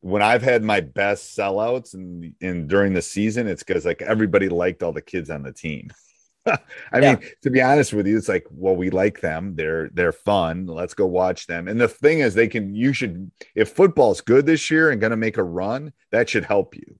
when 0.00 0.22
I've 0.22 0.42
had 0.42 0.64
my 0.64 0.80
best 0.80 1.36
sellouts 1.36 1.94
and 1.94 2.24
in, 2.24 2.34
in 2.40 2.66
during 2.66 2.92
the 2.92 3.02
season, 3.02 3.46
it's 3.46 3.62
because 3.62 3.86
like 3.86 4.02
everybody 4.02 4.48
liked 4.48 4.82
all 4.82 4.92
the 4.92 5.00
kids 5.00 5.30
on 5.30 5.42
the 5.42 5.52
team. 5.52 5.90
I 6.46 6.58
yeah. 6.94 7.14
mean, 7.14 7.28
to 7.42 7.50
be 7.50 7.62
honest 7.62 7.92
with 7.92 8.08
you, 8.08 8.18
it's 8.18 8.28
like, 8.28 8.44
well, 8.50 8.74
we 8.74 8.90
like 8.90 9.20
them. 9.20 9.54
They're 9.54 9.90
they're 9.90 10.12
fun. 10.12 10.66
Let's 10.66 10.94
go 10.94 11.06
watch 11.06 11.46
them. 11.46 11.68
And 11.68 11.80
the 11.80 11.86
thing 11.86 12.18
is, 12.18 12.34
they 12.34 12.48
can. 12.48 12.74
You 12.74 12.92
should, 12.92 13.30
if 13.54 13.70
football's 13.70 14.20
good 14.20 14.44
this 14.44 14.68
year 14.68 14.90
and 14.90 15.00
going 15.00 15.12
to 15.12 15.16
make 15.16 15.36
a 15.36 15.44
run, 15.44 15.92
that 16.10 16.28
should 16.28 16.44
help 16.44 16.74
you 16.74 16.96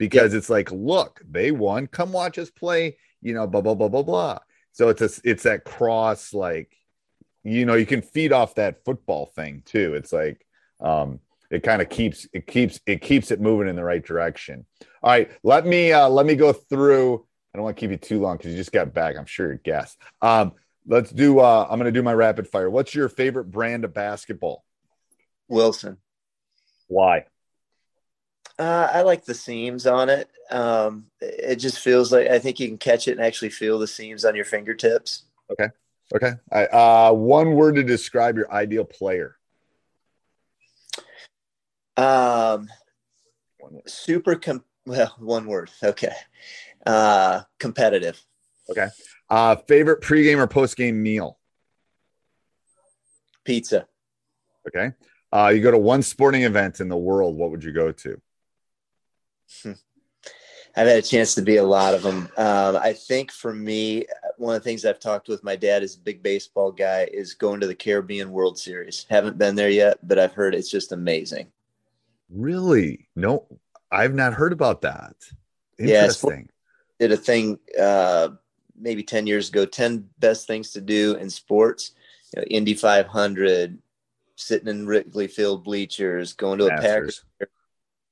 because 0.00 0.32
yeah. 0.32 0.38
it's 0.38 0.50
like, 0.50 0.72
look, 0.72 1.20
they 1.30 1.52
won. 1.52 1.86
Come 1.86 2.10
watch 2.10 2.38
us 2.38 2.50
play. 2.50 2.96
You 3.20 3.34
know, 3.34 3.46
blah 3.46 3.60
blah 3.60 3.74
blah 3.74 3.88
blah 3.88 4.02
blah. 4.02 4.38
So 4.72 4.88
it's 4.88 5.02
a, 5.02 5.10
it's 5.22 5.42
that 5.44 5.64
cross 5.64 6.32
like, 6.32 6.74
you 7.44 7.66
know, 7.66 7.74
you 7.74 7.86
can 7.86 8.02
feed 8.02 8.32
off 8.32 8.54
that 8.54 8.82
football 8.84 9.26
thing 9.26 9.62
too. 9.66 9.94
It's 9.94 10.12
like, 10.12 10.44
um, 10.80 11.20
it 11.50 11.62
kind 11.62 11.82
of 11.82 11.90
keeps 11.90 12.26
it 12.32 12.46
keeps 12.46 12.80
it 12.86 13.02
keeps 13.02 13.30
it 13.30 13.40
moving 13.40 13.68
in 13.68 13.76
the 13.76 13.84
right 13.84 14.04
direction. 14.04 14.64
All 15.02 15.10
right, 15.10 15.30
let 15.42 15.66
me 15.66 15.92
uh, 15.92 16.08
let 16.08 16.24
me 16.26 16.34
go 16.34 16.52
through. 16.52 17.26
I 17.52 17.58
don't 17.58 17.64
want 17.64 17.76
to 17.76 17.80
keep 17.80 17.90
you 17.90 17.96
too 17.98 18.20
long 18.20 18.38
because 18.38 18.52
you 18.52 18.56
just 18.56 18.72
got 18.72 18.94
back. 18.94 19.16
I'm 19.18 19.26
sure 19.26 19.52
you 19.52 19.58
guessed. 19.62 19.98
Um, 20.22 20.52
let's 20.86 21.10
do. 21.10 21.40
Uh, 21.40 21.66
I'm 21.68 21.78
going 21.78 21.92
to 21.92 21.98
do 21.98 22.02
my 22.02 22.14
rapid 22.14 22.48
fire. 22.48 22.70
What's 22.70 22.94
your 22.94 23.08
favorite 23.08 23.50
brand 23.50 23.84
of 23.84 23.92
basketball? 23.92 24.64
Wilson. 25.48 25.98
Why? 26.88 27.26
Uh, 28.60 28.90
I 28.92 29.00
like 29.00 29.24
the 29.24 29.32
seams 29.32 29.86
on 29.86 30.10
it. 30.10 30.28
Um, 30.50 31.06
it 31.22 31.56
just 31.56 31.78
feels 31.78 32.12
like 32.12 32.28
I 32.28 32.38
think 32.38 32.60
you 32.60 32.68
can 32.68 32.76
catch 32.76 33.08
it 33.08 33.12
and 33.12 33.22
actually 33.22 33.48
feel 33.48 33.78
the 33.78 33.86
seams 33.86 34.26
on 34.26 34.34
your 34.34 34.44
fingertips. 34.44 35.22
Okay. 35.50 35.68
Okay. 36.14 36.32
I, 36.52 36.66
uh, 36.66 37.12
one 37.12 37.54
word 37.54 37.76
to 37.76 37.82
describe 37.82 38.36
your 38.36 38.52
ideal 38.52 38.84
player. 38.84 39.38
Um, 41.96 42.68
super. 43.86 44.34
Com- 44.34 44.64
well, 44.84 45.14
one 45.18 45.46
word. 45.46 45.70
Okay. 45.82 46.12
Uh, 46.84 47.40
competitive. 47.58 48.22
Okay. 48.68 48.88
Uh, 49.30 49.56
favorite 49.68 50.02
pregame 50.02 50.36
or 50.36 50.46
postgame 50.46 50.96
meal? 50.96 51.38
Pizza. 53.42 53.86
Okay. 54.68 54.92
Uh, 55.32 55.50
you 55.54 55.62
go 55.62 55.70
to 55.70 55.78
one 55.78 56.02
sporting 56.02 56.42
event 56.42 56.80
in 56.80 56.88
the 56.88 56.96
world. 56.98 57.36
What 57.36 57.52
would 57.52 57.64
you 57.64 57.72
go 57.72 57.90
to? 57.90 58.20
I've 60.76 60.86
had 60.86 60.98
a 60.98 61.02
chance 61.02 61.34
to 61.34 61.42
be 61.42 61.56
a 61.56 61.64
lot 61.64 61.94
of 61.94 62.02
them. 62.02 62.28
Um, 62.36 62.76
I 62.76 62.92
think 62.92 63.32
for 63.32 63.52
me, 63.52 64.06
one 64.36 64.54
of 64.54 64.62
the 64.62 64.68
things 64.68 64.84
I've 64.84 65.00
talked 65.00 65.28
with 65.28 65.42
my 65.42 65.56
dad 65.56 65.82
is 65.82 65.96
a 65.96 66.00
big 66.00 66.22
baseball 66.22 66.70
guy 66.70 67.08
is 67.12 67.34
going 67.34 67.60
to 67.60 67.66
the 67.66 67.74
Caribbean 67.74 68.30
World 68.30 68.58
Series. 68.58 69.04
Haven't 69.10 69.36
been 69.36 69.56
there 69.56 69.70
yet, 69.70 69.98
but 70.06 70.18
I've 70.18 70.32
heard 70.32 70.54
it's 70.54 70.70
just 70.70 70.92
amazing. 70.92 71.48
Really? 72.30 73.08
No, 73.16 73.46
I've 73.90 74.14
not 74.14 74.34
heard 74.34 74.52
about 74.52 74.82
that. 74.82 75.16
Yeah, 75.78 76.08
Did 77.00 77.12
a 77.12 77.16
thing 77.16 77.58
uh, 77.78 78.28
maybe 78.78 79.02
10 79.02 79.26
years 79.26 79.48
ago 79.48 79.64
10 79.66 80.08
best 80.18 80.46
things 80.46 80.70
to 80.72 80.80
do 80.80 81.14
in 81.16 81.30
sports, 81.30 81.92
you 82.34 82.40
know, 82.40 82.46
Indy 82.48 82.74
500, 82.74 83.78
sitting 84.36 84.68
in 84.68 84.86
Wrigley 84.86 85.26
Field 85.26 85.64
bleachers, 85.64 86.34
going 86.34 86.58
to 86.58 86.66
a 86.66 86.70
Packers 86.70 87.24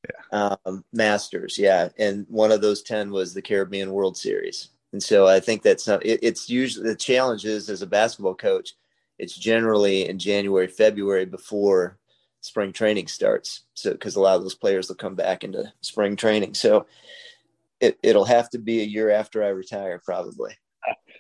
Yeah. 0.05 0.55
um, 0.65 0.85
Masters, 0.93 1.59
yeah, 1.59 1.89
and 1.99 2.27
one 2.29 2.53
of 2.53 2.61
those 2.61 2.83
ten 2.83 3.11
was 3.11 3.35
the 3.35 3.43
Caribbean 3.43 3.93
World 3.93 4.17
Series, 4.17 4.69
and 4.93 5.03
so 5.03 5.27
I 5.27 5.41
think 5.41 5.63
that's 5.63 5.89
not, 5.89 6.05
it, 6.07 6.21
it's 6.23 6.49
usually 6.49 6.89
the 6.89 6.95
challenge 6.95 7.45
is 7.45 7.69
as 7.69 7.83
a 7.83 7.87
basketball 7.87 8.35
coach, 8.35 8.75
it's 9.19 9.37
generally 9.37 10.09
in 10.09 10.19
January, 10.19 10.69
February 10.69 11.27
before 11.27 11.99
spring 12.41 12.73
training 12.73 13.09
starts, 13.09 13.63
so 13.75 13.91
because 13.91 14.15
a 14.15 14.21
lot 14.21 14.37
of 14.37 14.43
those 14.43 14.55
players 14.55 14.89
will 14.89 14.95
come 14.95 15.17
back 15.17 15.43
into 15.43 15.73
spring 15.81 16.15
training, 16.15 16.55
so 16.55 16.87
it, 17.81 17.99
it'll 18.03 18.25
have 18.25 18.49
to 18.51 18.59
be 18.59 18.81
a 18.81 18.85
year 18.85 19.11
after 19.11 19.43
I 19.43 19.49
retire, 19.49 20.01
probably. 20.05 20.55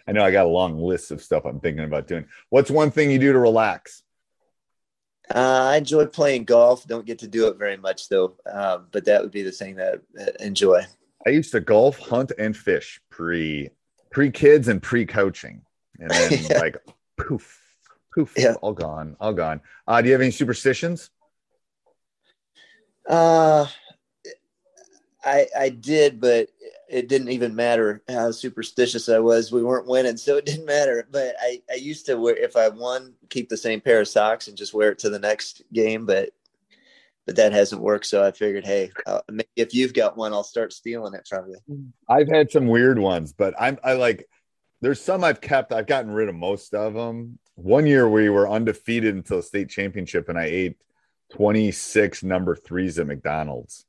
I 0.06 0.12
know 0.12 0.24
I 0.24 0.30
got 0.30 0.46
a 0.46 0.48
long 0.48 0.78
list 0.78 1.10
of 1.10 1.22
stuff 1.22 1.44
I'm 1.44 1.60
thinking 1.60 1.84
about 1.84 2.06
doing. 2.06 2.26
What's 2.48 2.70
one 2.70 2.90
thing 2.90 3.10
you 3.10 3.18
do 3.18 3.32
to 3.32 3.38
relax? 3.38 4.02
Uh, 5.34 5.68
I 5.72 5.76
enjoy 5.76 6.06
playing 6.06 6.44
golf. 6.44 6.86
Don't 6.86 7.04
get 7.04 7.18
to 7.20 7.28
do 7.28 7.48
it 7.48 7.56
very 7.58 7.76
much 7.76 8.08
though, 8.08 8.34
um, 8.50 8.86
but 8.92 9.04
that 9.04 9.22
would 9.22 9.30
be 9.30 9.42
the 9.42 9.52
thing 9.52 9.76
that 9.76 10.00
I 10.18 10.42
enjoy. 10.42 10.82
I 11.26 11.30
used 11.30 11.52
to 11.52 11.60
golf, 11.60 11.98
hunt, 11.98 12.32
and 12.38 12.56
fish 12.56 13.00
pre 13.10 13.70
pre 14.10 14.30
kids 14.30 14.68
and 14.68 14.82
pre 14.82 15.04
coaching, 15.04 15.62
and 15.98 16.10
then 16.10 16.32
Yeah. 16.50 16.58
like 16.58 16.76
poof, 17.18 17.60
poof, 18.14 18.32
Yeah. 18.36 18.54
all 18.62 18.72
gone, 18.72 19.16
all 19.20 19.34
gone. 19.34 19.60
Uh, 19.86 20.00
do 20.00 20.06
you 20.08 20.12
have 20.14 20.22
any 20.22 20.30
superstitions? 20.30 21.10
Uh, 23.06 23.66
I 25.24 25.46
I 25.58 25.68
did, 25.70 26.20
but 26.20 26.48
it 26.88 27.08
didn't 27.08 27.28
even 27.28 27.54
matter 27.54 28.02
how 28.08 28.30
superstitious 28.30 29.08
I 29.08 29.18
was. 29.18 29.52
We 29.52 29.62
weren't 29.62 29.86
winning, 29.86 30.16
so 30.16 30.36
it 30.36 30.46
didn't 30.46 30.66
matter. 30.66 31.06
But 31.10 31.36
I 31.40 31.62
I 31.70 31.74
used 31.74 32.06
to 32.06 32.16
wear 32.16 32.36
if 32.36 32.56
I 32.56 32.68
won, 32.68 33.14
keep 33.28 33.48
the 33.48 33.56
same 33.56 33.80
pair 33.80 34.00
of 34.00 34.08
socks 34.08 34.48
and 34.48 34.56
just 34.56 34.74
wear 34.74 34.90
it 34.90 34.98
to 35.00 35.10
the 35.10 35.18
next 35.18 35.62
game. 35.72 36.06
But 36.06 36.30
but 37.26 37.36
that 37.36 37.52
hasn't 37.52 37.82
worked. 37.82 38.06
So 38.06 38.24
I 38.24 38.30
figured, 38.30 38.64
hey, 38.64 38.90
maybe 39.30 39.48
if 39.54 39.74
you've 39.74 39.92
got 39.92 40.16
one, 40.16 40.32
I'll 40.32 40.42
start 40.42 40.72
stealing 40.72 41.12
it 41.12 41.26
from 41.28 41.50
you. 41.50 41.58
I've 42.08 42.28
had 42.28 42.50
some 42.50 42.66
weird 42.66 42.98
ones, 42.98 43.32
but 43.32 43.54
I'm 43.58 43.78
I 43.84 43.92
like. 43.92 44.26
There's 44.80 45.00
some 45.00 45.24
I've 45.24 45.40
kept. 45.40 45.72
I've 45.72 45.86
gotten 45.86 46.10
rid 46.10 46.28
of 46.28 46.36
most 46.36 46.72
of 46.72 46.94
them. 46.94 47.38
One 47.56 47.86
year 47.86 48.08
we 48.08 48.28
were 48.30 48.48
undefeated 48.48 49.14
until 49.14 49.42
state 49.42 49.68
championship, 49.68 50.28
and 50.28 50.38
I 50.38 50.44
ate 50.44 50.76
26 51.32 52.22
number 52.22 52.56
threes 52.56 52.98
at 52.98 53.06
McDonald's. 53.06 53.84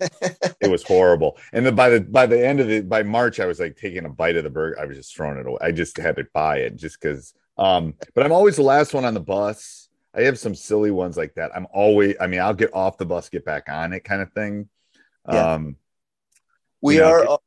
It 0.00 0.70
was 0.70 0.82
horrible. 0.82 1.38
And 1.52 1.64
then 1.64 1.74
by 1.74 1.88
the 1.90 2.00
by 2.00 2.26
the 2.26 2.44
end 2.44 2.60
of 2.60 2.70
it, 2.70 2.88
by 2.88 3.02
March, 3.02 3.40
I 3.40 3.46
was 3.46 3.60
like 3.60 3.76
taking 3.76 4.04
a 4.04 4.08
bite 4.08 4.36
of 4.36 4.44
the 4.44 4.50
burger. 4.50 4.78
I 4.80 4.84
was 4.84 4.96
just 4.96 5.14
throwing 5.16 5.38
it 5.38 5.46
away. 5.46 5.58
I 5.60 5.72
just 5.72 5.96
had 5.96 6.16
to 6.16 6.26
buy 6.32 6.58
it 6.58 6.76
just 6.76 7.00
because. 7.00 7.34
Um, 7.58 7.94
but 8.14 8.24
I'm 8.26 8.32
always 8.32 8.56
the 8.56 8.62
last 8.62 8.92
one 8.92 9.04
on 9.04 9.14
the 9.14 9.20
bus. 9.20 9.88
I 10.14 10.22
have 10.22 10.38
some 10.38 10.54
silly 10.54 10.90
ones 10.90 11.16
like 11.16 11.34
that. 11.34 11.50
I'm 11.54 11.66
always. 11.72 12.16
I 12.20 12.26
mean, 12.26 12.40
I'll 12.40 12.54
get 12.54 12.74
off 12.74 12.98
the 12.98 13.06
bus, 13.06 13.28
get 13.28 13.44
back 13.44 13.68
on 13.68 13.92
it, 13.92 14.04
kind 14.04 14.20
of 14.22 14.32
thing. 14.32 14.68
Yeah. 15.30 15.54
Um, 15.54 15.76
We 16.82 16.96
You 16.96 17.00
know, 17.00 17.08
are 17.10 17.24
it- 17.24 17.40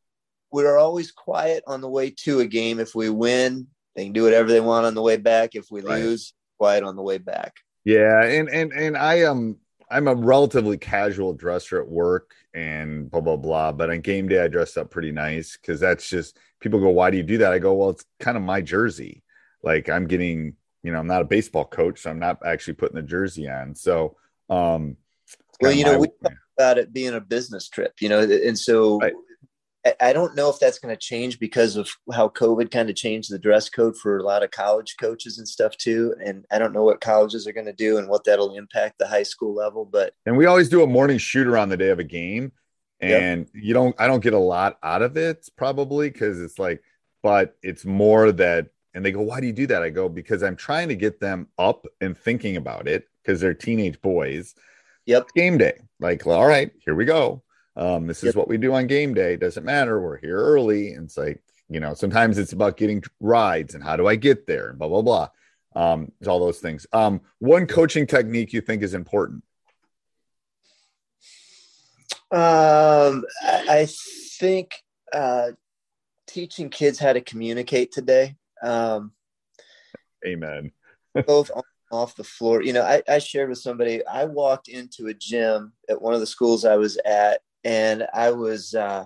we 0.52 0.66
are 0.66 0.78
always 0.80 1.12
quiet 1.12 1.64
on 1.68 1.80
the 1.82 1.90
way 1.90 2.10
to 2.10 2.40
a 2.40 2.46
game. 2.48 2.80
If 2.80 2.96
we 2.96 3.10
win, 3.12 3.68
they 3.96 4.06
can 4.06 4.14
do 4.14 4.24
whatever 4.24 4.50
they 4.50 4.60
want 4.60 4.88
on 4.88 4.96
the 4.96 5.02
way 5.02 5.18
back. 5.18 5.54
If 5.54 5.70
we 5.70 5.82
Right. 5.82 6.02
lose, 6.02 6.34
quiet 6.58 6.84
on 6.84 6.96
the 6.96 7.04
way 7.04 7.20
back. 7.20 7.54
Yeah, 7.86 8.24
and 8.24 8.50
and 8.50 8.74
and 8.74 8.98
I 8.98 9.20
am 9.22 9.58
I'm 9.92 10.08
a 10.08 10.16
relatively 10.16 10.78
casual 10.78 11.34
dresser 11.34 11.82
at 11.82 11.88
work 11.88 12.34
and 12.54 13.10
blah 13.10 13.22
blah 13.22 13.38
blah. 13.38 13.72
But 13.72 13.90
on 13.90 14.02
game 14.02 14.28
day, 14.28 14.44
I 14.44 14.48
dress 14.48 14.78
up 14.78 14.92
pretty 14.92 15.12
nice 15.12 15.58
because 15.58 15.80
that's 15.80 16.08
just 16.10 16.38
people 16.60 16.80
go, 16.80 16.90
"Why 16.90 17.10
do 17.10 17.18
you 17.18 17.24
do 17.24 17.40
that?" 17.40 17.54
I 17.54 17.60
go, 17.60 17.74
"Well, 17.74 17.90
it's 17.90 18.06
kind 18.20 18.38
of 18.38 18.44
my 18.44 18.62
jersey. 18.62 19.24
Like 19.64 19.90
I'm 19.90 20.08
getting, 20.08 20.56
you 20.84 20.92
know, 20.92 21.00
I'm 21.00 21.08
not 21.08 21.22
a 21.22 21.26
baseball 21.26 21.66
coach, 21.66 22.02
so 22.02 22.10
I'm 22.10 22.20
not 22.20 22.40
actually 22.46 22.76
putting 22.76 22.96
the 22.96 23.02
jersey 23.02 23.50
on. 23.50 23.76
So, 23.76 24.16
um, 24.50 24.98
Well, 25.62 25.72
you 25.72 25.84
know, 25.84 25.98
we 25.98 26.08
talked 26.08 26.36
about 26.58 26.78
it 26.78 26.94
being 26.94 27.14
a 27.16 27.22
business 27.22 27.68
trip, 27.68 27.94
you 28.00 28.10
know, 28.10 28.20
and 28.20 28.58
so 28.58 29.00
Right. 29.00 29.14
I, 30.02 30.12
don't 30.12 30.36
know 30.36 30.50
if 30.50 30.60
that's 30.60 30.78
going 30.78 30.94
to 30.94 31.00
change 31.00 31.40
because 31.40 31.78
of 31.78 31.90
how 32.14 32.28
COVID 32.30 32.70
kind 32.70 32.90
of 32.90 32.96
changed 32.98 33.32
the 33.32 33.40
dress 33.40 33.70
code 33.70 33.98
for 33.98 34.18
a 34.18 34.24
lot 34.24 34.44
of 34.44 34.52
college 34.52 34.96
coaches 35.00 35.38
and 35.38 35.48
stuff 35.48 35.78
too. 35.78 36.14
And 36.24 36.46
I 36.52 36.60
don't 36.60 36.74
know 36.74 36.84
what 36.84 37.00
colleges 37.00 37.48
are 37.48 37.54
going 37.54 37.66
to 37.66 37.74
do 37.74 37.98
and 37.98 38.10
what 38.10 38.26
that'll 38.26 38.56
impact 38.56 39.00
the 39.00 39.08
high 39.08 39.24
school 39.24 39.56
level, 39.56 39.86
but 39.86 40.14
and 40.26 40.36
we 40.36 40.46
always 40.46 40.68
do 40.68 40.84
a 40.84 40.88
morning 40.88 41.18
shooter 41.18 41.58
on 41.58 41.70
the 41.70 41.78
day 41.78 41.90
of 41.90 42.00
a 42.00 42.04
game 42.04 42.52
Yep. 43.02 43.22
and 43.22 43.48
you 43.54 43.74
don't 43.74 43.96
i 43.98 44.08
don't 44.08 44.22
get 44.22 44.34
a 44.34 44.38
lot 44.38 44.78
out 44.84 45.02
of 45.02 45.16
it 45.16 45.48
probably 45.56 46.10
because 46.10 46.42
it's 46.42 46.60
like 46.60 46.84
but 47.24 47.56
it's 47.64 47.86
more 47.86 48.34
that 48.34 48.68
and 48.94 49.06
they 49.06 49.14
go 49.14 49.22
why 49.22 49.40
do 49.40 49.48
you 49.48 49.54
do 49.54 49.68
that 49.68 49.82
i 49.82 49.90
go 49.90 50.10
because 50.10 50.44
i'm 50.44 50.58
trying 50.58 50.90
to 50.90 50.98
get 50.98 51.18
them 51.22 51.48
up 51.58 51.86
and 52.02 52.18
thinking 52.18 52.58
about 52.58 52.90
it 52.90 53.06
because 53.24 53.40
they're 53.40 53.54
teenage 53.54 54.02
boys 54.02 54.54
Yep. 55.06 55.24
It's 55.24 55.32
game 55.32 55.58
day 55.58 55.80
like 56.02 56.28
all 56.28 56.46
right 56.46 56.72
here 56.84 56.94
we 56.94 57.06
go 57.06 57.42
um, 57.80 58.06
this 58.06 58.20
is 58.20 58.26
Yep. 58.26 58.36
what 58.36 58.48
we 58.50 58.58
do 58.58 58.74
on 58.74 58.88
game 58.88 59.14
day. 59.14 59.38
Doesn't 59.38 59.64
matter. 59.64 60.02
We're 60.02 60.18
here 60.18 60.38
early. 60.38 60.94
And 60.94 61.06
it's 61.06 61.18
like 61.18 61.42
you 61.70 61.80
know 61.80 61.94
sometimes 61.94 62.38
it's 62.38 62.54
about 62.54 62.78
getting 62.78 63.04
rides 63.20 63.76
and 63.76 63.84
how 63.84 63.96
do 63.96 64.08
i 64.08 64.16
get 64.16 64.48
there 64.48 64.70
and 64.70 64.78
blah 64.78 64.90
blah 64.90 65.02
blah. 65.02 65.30
Um, 65.76 66.12
it's 66.20 66.28
all 66.28 66.40
those 66.40 66.60
things. 66.60 66.86
Um, 66.94 67.22
one 67.40 67.68
coaching 67.68 68.06
technique 68.06 68.54
you 68.54 68.62
think 68.62 68.84
is 68.84 68.94
important? 68.94 69.44
Um, 72.32 73.24
I, 73.44 73.66
I 73.70 73.88
think 74.40 74.74
uh, 75.14 75.52
teaching 76.28 76.70
kids 76.70 77.00
how 77.00 77.14
to 77.14 77.22
communicate 77.22 77.92
today, 77.92 78.36
um, 78.64 79.14
amen. 80.26 80.72
both 81.28 81.50
on, 81.56 81.64
off 81.92 82.16
the 82.16 82.24
floor. 82.24 82.62
You 82.62 82.74
know, 82.74 82.84
I, 82.84 83.02
I 83.08 83.20
shared 83.20 83.50
with 83.50 83.60
somebody, 83.60 84.06
I 84.06 84.26
walked 84.26 84.68
into 84.68 85.08
a 85.08 85.14
gym 85.14 85.74
at 85.90 86.02
one 86.02 86.14
of 86.14 86.20
the 86.20 86.28
schools 86.28 86.66
I 86.66 86.76
was 86.78 86.98
at, 87.06 87.42
and 87.64 88.08
I 88.14 88.32
was, 88.32 88.74
uh, 88.74 89.06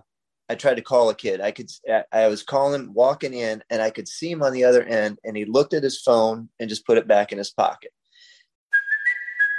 I 0.50 0.56
tried 0.56 0.76
to 0.76 0.82
call 0.82 1.10
a 1.10 1.16
kid. 1.16 1.42
I 1.42 1.52
could, 1.52 1.70
I- 2.12 2.28
was 2.28 2.44
calling, 2.44 2.94
walking 2.94 3.34
in, 3.34 3.64
and 3.70 3.82
I 3.82 3.90
could 3.90 4.08
see 4.08 4.30
him 4.30 4.44
on 4.44 4.54
the 4.54 4.66
other 4.66 4.84
end, 4.84 5.20
and 5.24 5.36
he 5.36 5.46
looked 5.46 5.74
at 5.74 5.84
his 5.84 6.02
phone 6.02 6.50
and 6.60 6.70
just 6.70 6.86
put 6.86 6.98
it 6.98 7.08
back 7.08 7.32
in 7.32 7.38
his 7.38 7.52
pocket. 7.52 7.92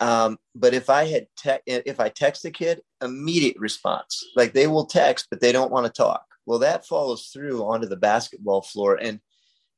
Um, 0.00 0.38
but 0.54 0.74
if 0.74 0.88
I 0.90 1.04
had 1.06 1.26
te- 1.36 1.62
if 1.66 1.98
I 2.00 2.08
text 2.08 2.44
a 2.44 2.50
kid, 2.50 2.82
immediate 3.02 3.56
response. 3.58 4.24
Like 4.36 4.52
they 4.52 4.66
will 4.66 4.86
text, 4.86 5.26
but 5.30 5.40
they 5.40 5.52
don't 5.52 5.72
want 5.72 5.86
to 5.86 5.92
talk. 5.92 6.24
Well, 6.46 6.58
that 6.60 6.86
follows 6.86 7.26
through 7.32 7.62
onto 7.64 7.86
the 7.86 7.96
basketball 7.96 8.62
floor, 8.62 8.98
and 9.00 9.20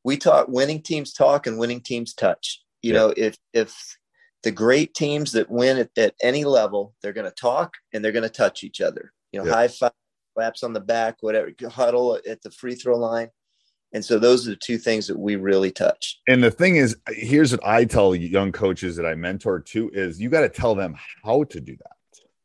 we 0.04 0.16
talk. 0.16 0.48
Winning 0.48 0.82
teams 0.82 1.12
talk, 1.12 1.46
and 1.46 1.58
winning 1.58 1.80
teams 1.80 2.14
touch. 2.14 2.62
You 2.82 2.92
Yeah. 2.92 2.98
know, 2.98 3.14
if 3.16 3.36
if 3.52 3.96
the 4.42 4.50
great 4.50 4.94
teams 4.94 5.32
that 5.32 5.50
win 5.50 5.76
at, 5.78 5.90
at 5.98 6.14
any 6.22 6.44
level, 6.44 6.94
they're 7.02 7.12
going 7.12 7.28
to 7.30 7.34
talk 7.34 7.74
and 7.92 8.02
they're 8.02 8.12
going 8.12 8.22
to 8.22 8.30
touch 8.30 8.64
each 8.64 8.80
other. 8.80 9.12
You 9.32 9.40
know, 9.40 9.46
Yeah. 9.46 9.52
high 9.52 9.68
five, 9.68 9.92
slaps 10.34 10.62
on 10.62 10.72
the 10.72 10.80
back, 10.80 11.16
whatever, 11.20 11.50
huddle 11.68 12.18
at 12.26 12.40
the 12.40 12.50
free 12.50 12.74
throw 12.74 12.96
line. 12.96 13.28
And 13.92 14.04
so 14.04 14.18
those 14.18 14.46
are 14.46 14.50
the 14.50 14.56
two 14.56 14.78
things 14.78 15.06
that 15.08 15.18
we 15.18 15.36
really 15.36 15.72
touch. 15.72 16.20
And 16.28 16.42
the 16.42 16.50
thing 16.50 16.76
is, 16.76 16.96
here's 17.08 17.50
what 17.50 17.66
I 17.66 17.84
tell 17.84 18.14
young 18.14 18.52
coaches 18.52 18.96
that 18.96 19.06
I 19.06 19.14
mentor 19.14 19.60
too: 19.60 19.90
is 19.92 20.20
you 20.20 20.28
got 20.28 20.42
to 20.42 20.48
tell 20.48 20.74
them 20.74 20.96
how 21.24 21.44
to 21.44 21.60
do 21.60 21.76
that. 21.76 21.96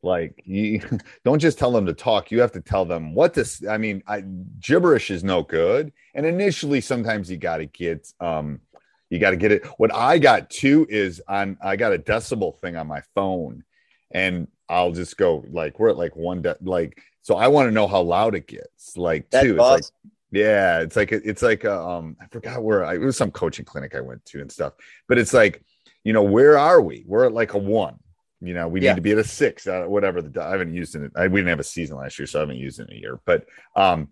Like 0.02 0.42
you 0.46 0.82
don't 1.24 1.40
just 1.40 1.60
tell 1.60 1.72
them 1.72 1.86
to 1.86 1.94
talk; 1.94 2.32
you 2.32 2.42
have 2.42 2.52
to 2.54 2.62
tell 2.62 2.86
them 2.86 3.14
what 3.14 3.36
to. 3.36 3.48
I 3.70 3.78
mean, 3.78 4.02
I, 4.08 4.24
gibberish 4.60 5.12
is 5.12 5.24
no 5.24 5.44
good. 5.44 5.92
And 6.16 6.25
initially, 6.25 6.82
sometimes 6.82 7.30
you 7.30 7.38
got 7.38 7.58
to 7.58 7.66
get, 7.66 8.12
um, 8.20 8.62
you 9.10 9.20
got 9.20 9.32
to 9.32 9.38
get 9.38 9.52
it. 9.52 9.66
What 9.78 9.94
I 9.94 10.18
got 10.18 10.50
too 10.50 10.88
is 10.90 11.22
on. 11.28 11.58
I 11.62 11.75
got 11.75 11.94
a 11.94 12.00
decibel 12.00 12.58
thing 12.60 12.75
on 12.75 12.88
my 12.88 13.02
phone, 13.14 13.64
and 14.12 14.48
I'll 14.68 14.94
just 14.94 15.18
go 15.18 15.46
like 15.52 15.80
we're 15.80 15.90
at 15.90 15.98
like 15.98 16.16
one 16.16 16.42
de- 16.42 16.58
like. 16.62 17.02
So 17.22 17.36
I 17.36 17.48
want 17.48 17.68
to 17.68 17.72
know 17.72 17.88
how 17.88 18.02
loud 18.02 18.36
it 18.36 18.48
gets. 18.48 18.98
Like 18.98 19.30
That's 19.30 19.44
too. 19.44 19.52
It's 19.52 19.60
like. 19.60 19.84
Yeah, 20.32 20.82
it's 20.82 20.96
like 20.96 21.12
it's 21.12 21.41
like 21.41 21.63
a, 21.63 21.79
um 21.79 22.17
I 22.22 22.27
forgot 22.27 22.63
where 22.63 22.84
I, 22.84 22.96
it 22.96 23.00
was 23.01 23.15
some 23.17 23.32
coaching 23.32 23.65
clinic 23.65 23.96
I 23.96 24.01
went 24.01 24.25
to 24.25 24.41
and 24.41 24.51
stuff. 24.51 24.74
But 25.08 25.17
it's 25.17 25.34
like, 25.34 25.63
you 26.03 26.13
know, 26.13 26.24
where 26.24 26.58
are 26.58 26.82
we? 26.82 27.03
We're 27.08 27.25
at 27.25 27.34
like 27.34 27.53
a 27.53 27.58
one. 27.58 28.00
You 28.41 28.53
know, 28.53 28.67
we 28.67 28.82
Yeah. 28.82 28.91
need 28.91 28.98
to 28.98 29.01
be 29.01 29.12
at 29.12 29.17
a 29.17 29.24
six, 29.24 29.65
uh, 29.65 29.86
whatever 29.86 30.22
the 30.22 30.41
I 30.44 30.51
haven't 30.51 30.74
used 30.74 30.96
it. 30.96 31.12
I, 31.15 31.27
we 31.27 31.39
didn't 31.39 31.50
have 31.50 31.60
a 31.60 31.63
season 31.63 31.98
last 31.98 32.20
year, 32.20 32.25
so 32.27 32.39
I 32.39 32.41
haven't 32.41 32.58
used 32.58 32.79
it 32.79 32.89
in 32.89 32.98
a 32.98 33.00
year. 33.00 33.20
But 33.25 33.46
um 33.75 34.10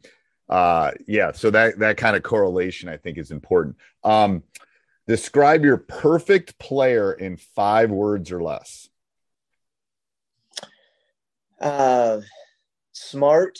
uh 0.49 0.91
yeah, 1.07 1.31
so 1.31 1.49
that 1.51 1.79
that 1.79 1.97
kind 1.97 2.15
of 2.15 2.23
correlation 2.23 2.89
I 2.89 2.97
think 2.97 3.17
is 3.17 3.31
important. 3.31 3.75
Um 4.03 4.43
describe 5.07 5.65
your 5.65 5.77
perfect 5.77 6.57
player 6.59 7.11
in 7.11 7.35
five 7.35 7.91
words 7.91 8.31
or 8.31 8.41
less. 8.41 8.87
Uh, 11.59 12.21
smart, 12.91 13.59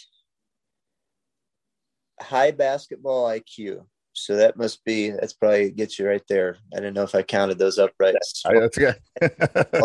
high 2.22 2.51
basketball 2.51 3.25
IQ. 3.25 3.86
So 4.13 4.36
that 4.36 4.58
must 4.58 4.86
be 4.86 5.10
that's 5.10 5.34
probably 5.34 5.72
gets 5.72 5.98
you 5.98 6.08
right 6.08 6.22
there. 6.27 6.58
I 6.75 6.79
don't 6.79 6.93
know 6.93 7.03
if 7.03 7.15
I 7.15 7.24
counted 7.24 7.58
those 7.58 7.79
up 7.79 7.91
right. 8.00 8.15
That's 8.46 8.77
good. 8.77 8.96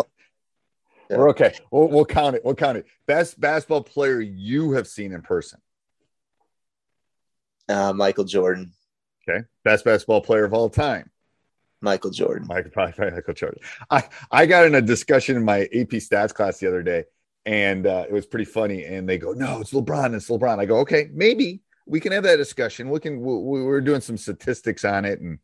We're 1.09 1.29
okay. 1.29 1.55
We'll, 1.71 1.87
we'll 1.87 2.05
count 2.05 2.35
it. 2.35 2.45
We'll 2.45 2.53
count 2.53 2.77
it. 2.77 2.85
Best 3.07 3.39
basketball 3.39 3.81
player 3.81 4.21
you 4.21 4.73
have 4.73 4.87
seen 4.87 5.11
in 5.11 5.23
person. 5.23 5.59
Uh, 7.67 7.93
Michael 7.93 8.25
Jordan. 8.25 8.73
Okay. 9.27 9.43
Best 9.63 9.85
basketball 9.85 10.21
player 10.21 10.45
of 10.45 10.53
all 10.53 10.69
time. 10.69 11.09
Michael 11.81 12.11
Jordan. 12.11 12.47
Michael, 12.47 12.71
probably 12.71 13.11
Michael 13.11 13.33
Jordan. 13.33 13.59
I, 13.89 14.03
I 14.31 14.45
got 14.45 14.65
in 14.65 14.75
a 14.75 14.81
discussion 14.81 15.35
in 15.35 15.43
my 15.43 15.61
AP 15.61 15.97
stats 15.97 16.33
class 16.33 16.59
the 16.59 16.67
other 16.67 16.83
day, 16.83 17.05
and 17.45 17.87
uh, 17.87 18.05
it 18.07 18.13
was 18.13 18.25
pretty 18.25 18.45
funny. 18.45 18.83
And 18.83 19.07
they 19.07 19.17
go, 19.17 19.31
"No, 19.31 19.61
it's 19.61 19.71
LeBron. 19.71 20.13
It's 20.13 20.29
LeBron." 20.29 20.59
I 20.59 20.65
go, 20.65 20.79
"Okay, 20.79 21.09
maybe 21.13 21.61
we 21.89 21.99
can 21.99 22.11
have 22.11 22.23
that 22.23 22.37
discussion. 22.37 22.89
We 22.89 22.99
can. 22.99 23.19
We, 23.19 23.63
we're 23.63 23.81
doing 23.81 24.01
some 24.01 24.17
statistics 24.17 24.85
on 24.85 25.05
it, 25.05 25.19
and 25.19 25.39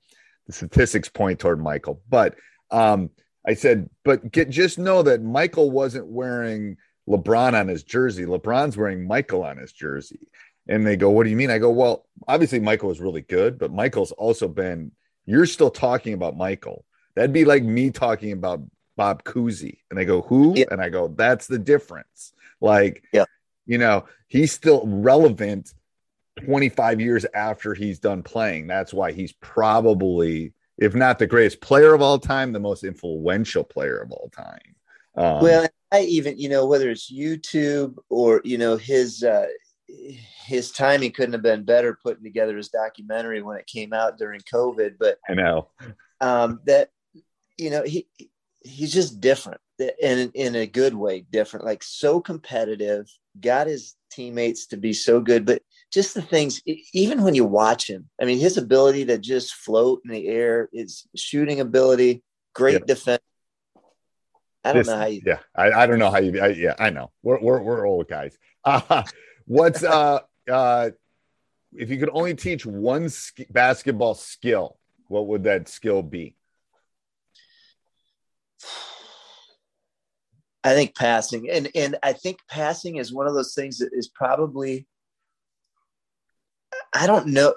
the 0.47 0.53
statistics 0.53 1.09
point 1.09 1.39
toward 1.39 1.61
Michael. 1.61 2.01
But 2.09 2.35
um, 2.71 3.09
I 3.45 3.53
said, 3.53 3.89
but 4.03 4.31
get 4.31 4.49
just 4.49 4.79
know 4.79 5.03
that 5.03 5.21
Michael 5.21 5.71
wasn't 5.71 6.07
wearing 6.07 6.77
LeBron 7.07 7.59
on 7.59 7.67
his 7.67 7.83
jersey. 7.83 8.25
LeBron's 8.25 8.77
wearing 8.77 9.07
Michael 9.07 9.43
on 9.43 9.57
his 9.57 9.71
jersey. 9.71 10.19
And 10.67 10.85
they 10.85 10.97
go, 10.97 11.09
What 11.11 11.23
do 11.23 11.29
you 11.29 11.35
mean? 11.35 11.51
I 11.51 11.59
go, 11.59 11.69
Well, 11.69 12.07
obviously 12.27 12.59
Michael 12.59 12.89
was 12.89 12.99
really 12.99 13.21
good, 13.21 13.59
but 13.59 13.71
Michael's 13.71 14.11
also 14.11 14.47
been, 14.47 14.91
you're 15.25 15.45
still 15.45 15.69
talking 15.69 16.13
about 16.13 16.35
Michael. 16.37 16.85
That'd 17.15 17.33
be 17.33 17.45
like 17.45 17.63
me 17.63 17.91
talking 17.91 18.31
about 18.31 18.61
Bob 18.97 19.23
Cousy. 19.23 19.79
And 19.89 19.99
they 19.99 20.05
go, 20.05 20.21
Who? 20.23 20.53
Yeah. 20.55 20.65
And 20.71 20.81
I 20.81 20.89
go, 20.89 21.07
That's 21.07 21.47
the 21.47 21.59
difference. 21.59 22.33
Like, 22.61 23.03
Yeah. 23.13 23.25
you 23.67 23.77
know, 23.77 24.05
he's 24.27 24.51
still 24.51 24.83
relevant 24.87 25.73
25 26.43 26.99
years 26.99 27.25
after 27.33 27.73
he's 27.73 27.99
done 27.99 28.23
playing. 28.23 28.67
That's 28.67 28.93
why 28.93 29.11
he's 29.11 29.33
probably, 29.33 30.53
if 30.77 30.93
not 30.93 31.19
the 31.19 31.27
greatest 31.27 31.61
player 31.61 31.93
of 31.93 32.01
all 32.01 32.19
time, 32.19 32.51
the 32.51 32.59
most 32.59 32.83
influential 32.83 33.63
player 33.63 33.97
of 33.97 34.11
all 34.11 34.29
time. 34.35 34.75
Um, 35.17 35.41
well, 35.41 35.67
I 35.91 36.01
even 36.01 36.37
you 36.37 36.49
know 36.49 36.65
whether 36.65 36.89
it's 36.89 37.11
YouTube 37.11 37.95
or 38.09 38.41
you 38.43 38.57
know 38.57 38.75
his 38.75 39.23
uh, 39.23 39.47
his 39.87 40.71
timing 40.71 41.11
couldn't 41.11 41.33
have 41.33 41.41
been 41.41 41.63
better 41.63 41.97
putting 42.03 42.23
together 42.23 42.57
his 42.57 42.69
documentary 42.69 43.41
when 43.41 43.57
it 43.57 43.67
came 43.67 43.93
out 43.93 44.17
during 44.17 44.41
COVID. 44.41 44.95
But 44.99 45.19
I 45.29 45.33
know. 45.33 45.69
um, 46.19 46.59
that 46.65 46.89
you 47.57 47.69
know 47.69 47.83
he 47.83 48.07
he's 48.61 48.91
just 48.91 49.21
different 49.21 49.61
in 49.79 50.31
in 50.33 50.55
a 50.55 50.65
good 50.65 50.93
way 50.93 51.25
different 51.31 51.65
like 51.65 51.83
so 51.83 52.21
competitive 52.21 53.05
got 53.41 53.67
his 53.67 53.95
teammates 54.09 54.67
to 54.67 54.77
be 54.77 54.93
so 54.93 55.19
good 55.19 55.45
but 55.45 55.61
just 55.91 56.13
the 56.13 56.21
things 56.21 56.61
even 56.93 57.21
when 57.21 57.35
you 57.35 57.43
watch 57.43 57.89
him 57.89 58.09
i 58.21 58.25
mean 58.25 58.39
his 58.39 58.57
ability 58.57 59.03
to 59.05 59.17
just 59.17 59.53
float 59.55 60.01
in 60.05 60.11
the 60.11 60.27
air 60.27 60.69
his 60.71 61.05
shooting 61.15 61.59
ability 61.59 62.23
great 62.53 62.79
Yeah. 62.79 62.85
defense 62.87 63.21
i 64.63 64.71
don't 64.71 64.81
This- 64.81 64.87
know 64.87 64.97
how 64.97 65.05
you 65.07 65.21
yeah, 65.25 65.39
I, 65.55 65.71
I 65.71 65.85
don't 65.87 65.99
know 65.99 66.11
how 66.11 66.19
you. 66.19 66.39
I, 66.41 66.47
yeah, 66.49 66.75
I 66.79 66.89
know. 66.89 67.11
We're 67.23 67.39
we're 67.41 67.61
we're 67.61 67.85
old 67.85 68.07
guys. 68.07 68.37
Uh, 68.63 69.03
what's 69.45 69.83
uh 69.83 70.19
uh 70.51 70.89
if 71.77 71.89
you 71.91 71.97
could 71.99 72.09
only 72.13 72.33
teach 72.33 72.65
one 72.65 73.09
sk- 73.09 73.45
basketball 73.51 74.15
skill, 74.15 74.77
what 75.07 75.27
would 75.27 75.43
that 75.43 75.67
skill 75.67 76.01
be? 76.01 76.35
I 80.65 80.73
think 80.73 80.95
passing 80.95 81.49
and 81.49 81.69
and 81.75 81.97
I 82.03 82.13
think 82.13 82.39
passing 82.49 82.97
is 82.97 83.13
one 83.13 83.27
of 83.27 83.33
those 83.33 83.53
things 83.53 83.77
that 83.77 83.91
is 83.93 84.09
probably 84.09 84.87
I 86.93 87.07
don't 87.07 87.27
know 87.27 87.53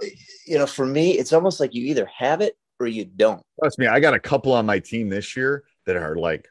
you 0.46 0.58
know 0.58 0.66
for 0.66 0.86
me 0.86 1.18
it's 1.18 1.32
almost 1.32 1.58
like 1.58 1.74
you 1.74 1.86
either 1.86 2.06
have 2.16 2.40
it 2.40 2.56
or 2.78 2.86
you 2.86 3.04
don't 3.04 3.42
Trust 3.60 3.78
me, 3.78 3.86
I 3.86 4.00
got 4.00 4.14
a 4.14 4.20
couple 4.20 4.52
on 4.52 4.66
my 4.66 4.78
team 4.78 5.08
this 5.08 5.36
year 5.36 5.64
that 5.86 5.96
are 5.96 6.16
like, 6.16 6.48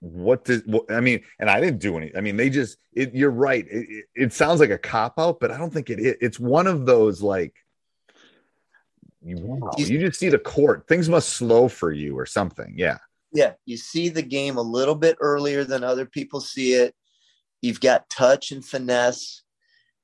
what 0.00 0.44
does 0.44 0.62
what, 0.64 0.90
I 0.90 1.00
mean? 1.00 1.22
And 1.38 1.50
I 1.50 1.60
didn't 1.60 1.80
do 1.80 1.96
any. 1.96 2.14
I 2.16 2.20
mean, 2.20 2.36
they 2.36 2.50
just. 2.50 2.78
It, 2.92 3.14
you're 3.14 3.30
right. 3.30 3.66
It, 3.70 3.86
it, 3.88 4.04
it 4.14 4.32
sounds 4.32 4.60
like 4.60 4.70
a 4.70 4.78
cop 4.78 5.18
out, 5.18 5.40
but 5.40 5.50
I 5.50 5.58
don't 5.58 5.72
think 5.72 5.90
it. 5.90 5.98
It's 6.20 6.38
one 6.38 6.66
of 6.66 6.86
those 6.86 7.22
like. 7.22 7.54
Wow, 9.22 9.70
you 9.76 10.00
just 10.00 10.18
see 10.18 10.30
the 10.30 10.38
court. 10.38 10.88
Things 10.88 11.08
must 11.08 11.30
slow 11.30 11.68
for 11.68 11.92
you 11.92 12.18
or 12.18 12.26
something. 12.26 12.74
Yeah. 12.76 12.98
Yeah 13.32 13.52
you 13.66 13.76
see 13.76 14.08
the 14.08 14.22
game 14.22 14.56
a 14.56 14.62
little 14.62 14.94
bit 14.94 15.16
earlier 15.20 15.64
than 15.64 15.84
other 15.84 16.06
people 16.06 16.40
see 16.40 16.74
it 16.74 16.94
you've 17.60 17.80
got 17.80 18.08
touch 18.08 18.52
and 18.52 18.64
finesse 18.64 19.42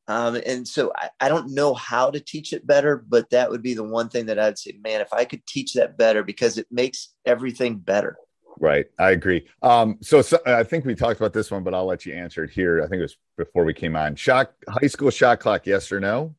um, 0.09 0.37
and 0.47 0.67
so 0.67 0.91
I, 0.97 1.11
I 1.21 1.29
don't 1.29 1.53
know 1.55 1.75
how 1.75 2.11
to 2.11 2.21
teach 2.21 2.53
it 2.53 2.67
better 2.67 2.97
but 2.97 3.31
that 3.31 3.51
would 3.51 3.63
be 3.63 3.75
the 3.75 3.85
one 3.85 4.09
thing 4.09 4.27
that 4.27 4.39
i'd 4.39 4.59
say 4.59 4.79
man 4.83 5.01
if 5.01 5.13
i 5.13 5.25
could 5.25 5.47
teach 5.47 5.75
that 5.75 5.97
better 5.97 6.23
because 6.23 6.59
it 6.59 6.67
makes 6.71 7.15
everything 7.25 7.79
better 7.79 8.17
Right. 8.61 8.87
I 8.99 9.13
agree. 9.13 9.47
Um, 9.63 9.99
so, 10.01 10.21
so 10.21 10.41
I 10.45 10.65
think 10.65 10.85
we 10.85 10.97
talked 10.97 11.21
about 11.21 11.33
this 11.33 11.49
one, 11.49 11.63
but 11.63 11.75
I'll 11.75 11.87
let 11.87 12.05
you 12.05 12.13
answer 12.13 12.43
it 12.43 12.51
here. 12.51 12.83
I 12.83 12.89
think 12.89 12.99
it 12.99 13.03
was 13.03 13.17
before 13.37 13.65
we 13.65 13.73
came 13.73 13.95
on. 13.95 14.17
Shot 14.17 14.53
high 14.69 14.89
school 14.89 15.11
shot 15.11 15.39
clock, 15.39 15.65
yes 15.65 15.93
or 15.93 16.01
no? 16.01 16.35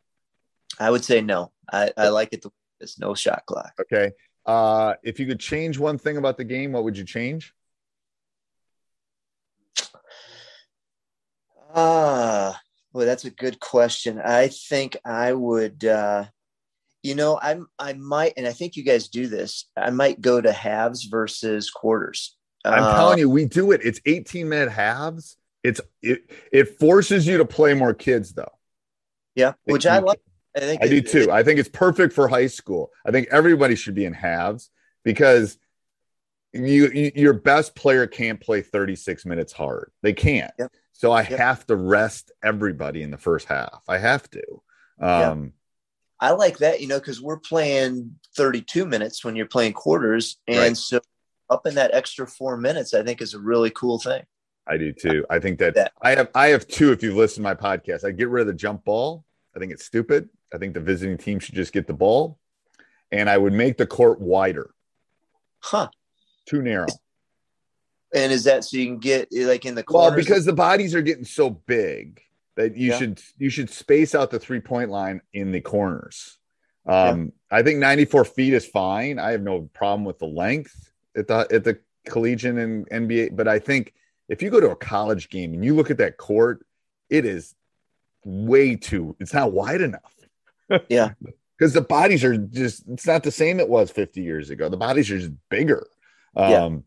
i 0.79 0.89
would 0.89 1.03
say 1.03 1.21
no 1.21 1.51
i, 1.71 1.91
I 1.97 2.09
like 2.09 2.29
it 2.31 2.41
the 2.41 2.51
there's 2.79 2.99
no 2.99 3.13
shot 3.13 3.43
clock 3.45 3.73
Okay. 3.81 4.11
Uh, 4.45 4.95
if 5.03 5.19
you 5.19 5.27
could 5.27 5.39
change 5.39 5.77
one 5.77 5.97
thing 5.97 6.17
about 6.17 6.37
the 6.37 6.43
game, 6.43 6.71
what 6.71 6.83
would 6.83 6.97
you 6.97 7.03
change? 7.05 7.53
Ah, 11.75 12.59
well, 12.93 13.05
that's 13.05 13.25
a 13.25 13.29
good 13.29 13.59
question. 13.59 14.19
I 14.19 14.47
think 14.47 14.97
I 15.05 15.33
would, 15.33 15.85
uh, 15.85 16.25
you 17.03 17.15
know, 17.15 17.39
I'm, 17.41 17.67
I 17.77 17.93
might, 17.93 18.33
and 18.37 18.47
I 18.47 18.53
think 18.53 18.75
you 18.75 18.83
guys 18.83 19.07
do 19.07 19.27
this. 19.27 19.69
I 19.77 19.91
might 19.91 20.19
go 20.21 20.41
to 20.41 20.51
halves 20.51 21.05
versus 21.05 21.69
quarters. 21.69 22.35
I'm 22.65 22.83
Uh, 22.83 22.95
telling 22.95 23.19
you, 23.19 23.29
we 23.29 23.45
do 23.45 23.71
it. 23.71 23.81
It's 23.83 24.01
18 24.05 24.49
minute 24.49 24.71
halves. 24.71 25.37
It's 25.63 25.81
it 26.01 26.29
it 26.51 26.79
forces 26.79 27.27
you 27.27 27.37
to 27.37 27.45
play 27.45 27.73
more 27.73 27.93
kids 27.93 28.33
though. 28.33 28.51
yeah, 29.35 29.53
which 29.65 29.85
I 29.85 29.99
like. 29.99 30.21
I 30.55 30.59
think 30.61 30.83
I 30.83 30.87
do 30.87 31.01
too. 31.01 31.31
I 31.31 31.43
think 31.43 31.59
it's 31.59 31.69
perfect 31.69 32.13
for 32.13 32.27
high 32.27 32.47
school. 32.47 32.91
I 33.05 33.11
think 33.11 33.27
everybody 33.31 33.75
should 33.75 33.95
be 33.95 34.05
in 34.05 34.13
halves 34.13 34.69
because 35.03 35.57
you, 36.53 36.89
you 36.89 37.11
your 37.15 37.33
best 37.33 37.75
player 37.75 38.07
can't 38.07 38.39
play 38.39 38.61
36 38.61 39.25
minutes 39.25 39.53
hard. 39.53 39.91
They 40.01 40.13
can't. 40.13 40.51
Yep. 40.57 40.71
So 40.93 41.11
I 41.11 41.21
Yep. 41.21 41.39
have 41.39 41.65
to 41.67 41.75
rest 41.75 42.31
everybody 42.43 43.03
in 43.03 43.11
the 43.11 43.17
first 43.17 43.47
half. 43.47 43.83
I 43.87 43.97
have 43.99 44.29
to. 44.31 44.61
Um 44.99 45.53
I 46.19 46.31
like 46.31 46.57
that, 46.57 46.81
you 46.81 46.87
know, 46.87 46.99
because 46.99 47.21
we're 47.21 47.39
playing 47.39 48.19
32 48.35 48.85
minutes 48.85 49.23
when 49.23 49.37
you're 49.37 49.45
playing 49.45 49.71
quarters, 49.73 50.37
and 50.47 50.57
Right. 50.59 50.75
so 50.77 50.99
up 51.49 51.65
in 51.65 51.75
that 51.75 51.93
extra 51.93 52.27
four 52.27 52.57
minutes, 52.57 52.93
I 52.93 53.03
think 53.03 53.21
is 53.21 53.33
a 53.33 53.39
really 53.39 53.69
cool 53.69 53.99
thing. 53.99 54.23
I 54.67 54.77
do 54.77 54.91
too. 54.91 55.25
I 55.29 55.39
think 55.39 55.59
that. 55.59 55.93
I 56.01 56.15
have 56.15 56.29
I 56.35 56.47
have 56.47 56.67
two 56.67 56.91
if 56.91 57.01
you 57.01 57.15
listen 57.15 57.43
to 57.43 57.49
my 57.49 57.55
podcast. 57.55 58.03
I 58.03 58.11
get 58.11 58.27
rid 58.29 58.41
of 58.41 58.47
the 58.47 58.53
jump 58.53 58.83
ball. 58.83 59.23
I 59.55 59.59
think 59.59 59.71
it's 59.71 59.85
stupid. 59.85 60.29
I 60.53 60.57
think 60.57 60.73
the 60.73 60.79
visiting 60.79 61.17
team 61.17 61.39
should 61.39 61.55
just 61.55 61.73
get 61.73 61.87
the 61.87 61.93
ball. 61.93 62.39
And 63.11 63.29
I 63.29 63.37
would 63.37 63.53
make 63.53 63.77
the 63.77 63.87
court 63.87 64.19
wider, 64.21 64.69
Huh? 65.61 65.89
too 66.45 66.61
narrow. 66.61 66.87
And 68.13 68.31
is 68.31 68.43
that 68.43 68.63
so 68.63 68.77
you 68.77 68.85
can 68.85 68.99
get 68.99 69.29
like 69.31 69.65
in 69.65 69.75
the 69.75 69.83
Well, 69.87 70.15
because 70.15 70.45
the 70.45 70.53
bodies 70.53 70.93
are 70.95 71.01
getting 71.01 71.25
so 71.25 71.49
big 71.49 72.21
that 72.55 72.75
you 72.75 72.89
Yeah. 72.91 72.97
should 72.97 73.21
you 73.37 73.49
should 73.49 73.69
space 73.69 74.13
out 74.13 74.29
the 74.31 74.39
three 74.39 74.59
point 74.59 74.89
line 74.89 75.21
in 75.33 75.51
the 75.51 75.61
corners. 75.61 76.37
Um, 76.85 77.33
I 77.51 77.61
think 77.61 77.79
94 77.79 78.25
feet 78.25 78.53
is 78.53 78.65
fine. 78.65 79.19
I 79.19 79.31
have 79.31 79.41
no 79.43 79.69
problem 79.73 80.05
with 80.05 80.17
the 80.19 80.25
length 80.27 80.91
at 81.15 81.27
the 81.27 81.47
at 81.51 81.63
the 81.63 81.79
collegiate 82.07 82.57
and 82.57 82.87
NBA, 82.89 83.35
but 83.35 83.47
I 83.47 83.59
think 83.59 83.93
if 84.27 84.41
you 84.41 84.49
go 84.49 84.59
to 84.59 84.71
a 84.71 84.75
college 84.75 85.29
game 85.29 85.53
and 85.53 85.63
you 85.65 85.75
look 85.75 85.91
at 85.91 85.97
that 85.97 86.17
court, 86.17 86.65
it 87.09 87.25
is 87.25 87.55
way 88.23 88.75
too. 88.75 89.15
It's 89.19 89.33
not 89.33 89.51
wide 89.51 89.81
enough. 89.81 90.15
Yeah. 90.89 91.11
because 91.57 91.73
the 91.73 91.81
bodies 91.81 92.23
are 92.23 92.37
just. 92.37 92.83
It's 92.87 93.05
not 93.05 93.23
the 93.23 93.31
same 93.31 93.59
it 93.59 93.67
was 93.67 93.91
50 93.91 94.21
years 94.21 94.49
ago. 94.49 94.69
The 94.69 94.77
bodies 94.77 95.11
are 95.11 95.17
just 95.17 95.31
bigger. 95.49 95.87
Yeah. 96.35 96.63
Um, 96.63 96.83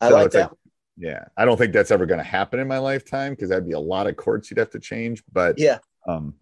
I 0.00 0.08
so 0.08 0.14
like 0.14 0.30
that. 0.32 0.52
yeah, 0.96 1.24
I 1.36 1.44
don't 1.44 1.56
think 1.56 1.72
that's 1.72 1.90
ever 1.90 2.06
going 2.06 2.18
to 2.18 2.24
happen 2.24 2.58
in 2.58 2.66
my 2.66 2.78
lifetime 2.78 3.32
because 3.32 3.50
that'd 3.50 3.66
be 3.66 3.74
a 3.74 3.78
lot 3.78 4.06
of 4.06 4.16
courts 4.16 4.50
you'd 4.50 4.58
have 4.58 4.70
to 4.70 4.80
change. 4.80 5.22
But 5.30 5.58
yeah. 5.58 5.78
um, 6.08 6.34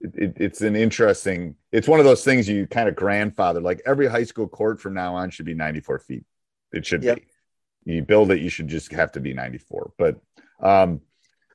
it, 0.00 0.14
it, 0.14 0.36
it's 0.36 0.60
an 0.62 0.74
interesting. 0.74 1.54
It's 1.70 1.86
one 1.86 2.00
of 2.00 2.06
those 2.06 2.24
things 2.24 2.48
you 2.48 2.66
kind 2.66 2.88
of 2.88 2.96
grandfather. 2.96 3.60
Like 3.60 3.82
every 3.86 4.06
high 4.06 4.24
school 4.24 4.48
court 4.48 4.80
from 4.80 4.94
now 4.94 5.14
on 5.14 5.30
should 5.30 5.46
be 5.46 5.54
94 5.54 5.98
feet. 6.00 6.24
It 6.72 6.86
should 6.86 7.02
Yep. 7.04 7.16
be. 7.16 7.94
You 7.94 8.02
build 8.02 8.30
it, 8.30 8.40
you 8.40 8.50
should 8.50 8.68
just 8.68 8.92
have 8.92 9.12
to 9.12 9.20
be 9.20 9.32
94. 9.32 9.92
But 9.96 10.20
um, 10.60 11.00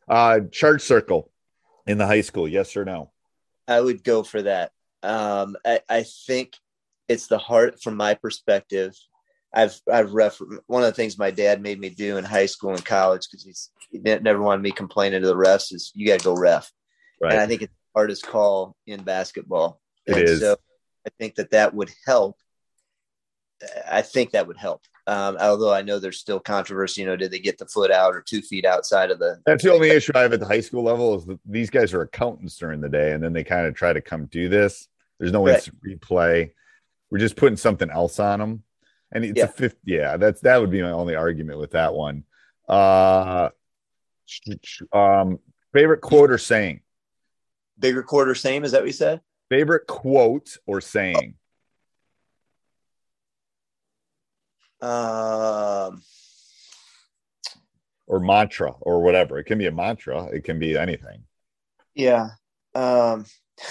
uh, 0.08 0.42
charge 0.52 0.82
circle 0.82 1.32
in 1.86 1.98
the 1.98 2.08
high 2.08 2.22
school, 2.22 2.48
yes 2.48 2.76
or 2.76 2.86
no? 2.86 3.12
I 3.68 3.80
would 3.80 4.04
go 4.04 4.24
for 4.24 4.42
that. 4.42 4.72
Um, 5.02 5.56
I, 5.66 5.82
I 5.90 6.04
think 6.04 6.54
it's 7.08 7.28
the 7.28 7.38
heart 7.38 7.82
from 7.82 7.98
my 7.98 8.14
perspective. 8.16 8.94
I've 9.54 9.80
I've 9.92 10.14
ref 10.14 10.40
one 10.66 10.84
of 10.84 10.88
the 10.88 10.94
things 10.96 11.18
my 11.18 11.32
dad 11.32 11.62
made 11.62 11.80
me 11.80 11.90
do 11.90 12.18
in 12.18 12.24
high 12.24 12.48
school 12.48 12.72
and 12.72 12.84
college 12.84 13.22
because 13.30 13.44
he's 13.44 13.70
he 13.92 14.00
never 14.00 14.42
wanted 14.42 14.64
me 14.64 14.72
complaining 14.72 15.22
to 15.22 15.28
the 15.28 15.36
refs 15.36 15.72
is 15.72 15.92
you 15.94 16.08
got 16.08 16.20
to 16.20 16.26
go 16.26 16.36
ref, 16.36 16.72
right. 17.22 17.34
and 17.34 17.42
I 17.42 17.46
think 17.46 17.62
it's 17.62 17.72
the 17.72 18.00
hardest 18.00 18.26
call 18.26 18.76
in 18.88 19.04
basketball. 19.04 19.80
It 20.08 20.16
and 20.16 20.24
is. 20.24 20.40
So 20.40 20.58
I 21.06 21.10
think 21.20 21.36
that 21.36 21.52
that 21.52 21.74
would 21.74 21.92
help. 22.06 22.38
I 23.90 24.02
think 24.02 24.32
that 24.32 24.48
would 24.48 24.58
help. 24.58 24.82
Um, 25.06 25.38
although 25.40 25.74
I 25.74 25.82
know 25.82 26.00
there's 26.00 26.20
still 26.20 26.40
controversy. 26.40 27.02
You 27.02 27.08
know, 27.08 27.16
did 27.18 27.32
they 27.32 27.40
get 27.40 27.58
the 27.58 27.66
foot 27.66 27.92
out 27.92 28.16
or 28.16 28.22
two 28.22 28.42
feet 28.42 28.66
outside 28.66 29.12
of 29.12 29.20
the? 29.20 29.42
That's 29.46 29.64
the 29.64 29.74
only 29.74 29.90
issue 29.90 30.14
I 30.16 30.22
have 30.22 30.34
at 30.34 30.40
the 30.40 30.46
high 30.46 30.62
school 30.62 30.84
level 30.84 31.16
is 31.16 31.26
that 31.26 31.40
these 31.46 31.70
guys 31.70 31.94
are 31.94 32.02
accountants 32.02 32.58
during 32.58 32.80
the 32.80 32.90
day, 32.90 33.12
and 33.12 33.22
then 33.24 33.34
they 33.34 33.44
kind 33.44 33.68
of 33.68 33.76
try 33.76 33.92
to 33.92 34.02
come 34.02 34.26
do 34.28 34.48
this. 34.48 34.88
There's 35.20 35.32
no 35.34 35.46
Right. 35.46 35.56
instant 35.56 35.78
replay. 35.86 36.52
We're 37.12 37.20
just 37.20 37.36
putting 37.36 37.58
something 37.58 37.90
else 37.90 38.20
on 38.20 38.40
them, 38.40 38.64
and 39.12 39.26
it's 39.26 39.38
Yeah. 39.38 39.46
a 39.46 39.48
fifth. 39.50 39.78
Yeah, 39.84 40.18
that's 40.18 40.42
that 40.42 40.62
would 40.62 40.72
be 40.72 40.82
my 40.82 40.92
only 40.92 41.16
argument 41.16 41.60
with 41.60 41.72
that 41.72 41.94
one. 41.94 42.24
Uh, 42.68 43.50
um, 44.94 45.40
favorite 45.74 46.02
quote 46.02 46.32
or 46.32 46.38
saying? 46.38 46.80
Bigger 47.78 48.04
quarter, 48.04 48.36
same. 48.36 48.64
Is 48.64 48.72
that 48.72 48.82
what 48.82 48.88
you 48.88 48.94
said? 48.94 49.22
Favorite 49.50 49.86
quote 49.86 50.58
or 50.66 50.80
saying? 50.80 51.36
Um, 54.84 56.02
or 58.08 58.20
mantra 58.20 58.74
or 58.82 59.02
whatever. 59.02 59.40
It 59.40 59.46
can 59.46 59.58
be 59.58 59.68
a 59.68 59.72
mantra. 59.72 60.26
It 60.26 60.44
can 60.44 60.60
be 60.60 60.78
anything. 60.78 61.24
Yeah. 61.96 62.30
Um, 62.76 63.26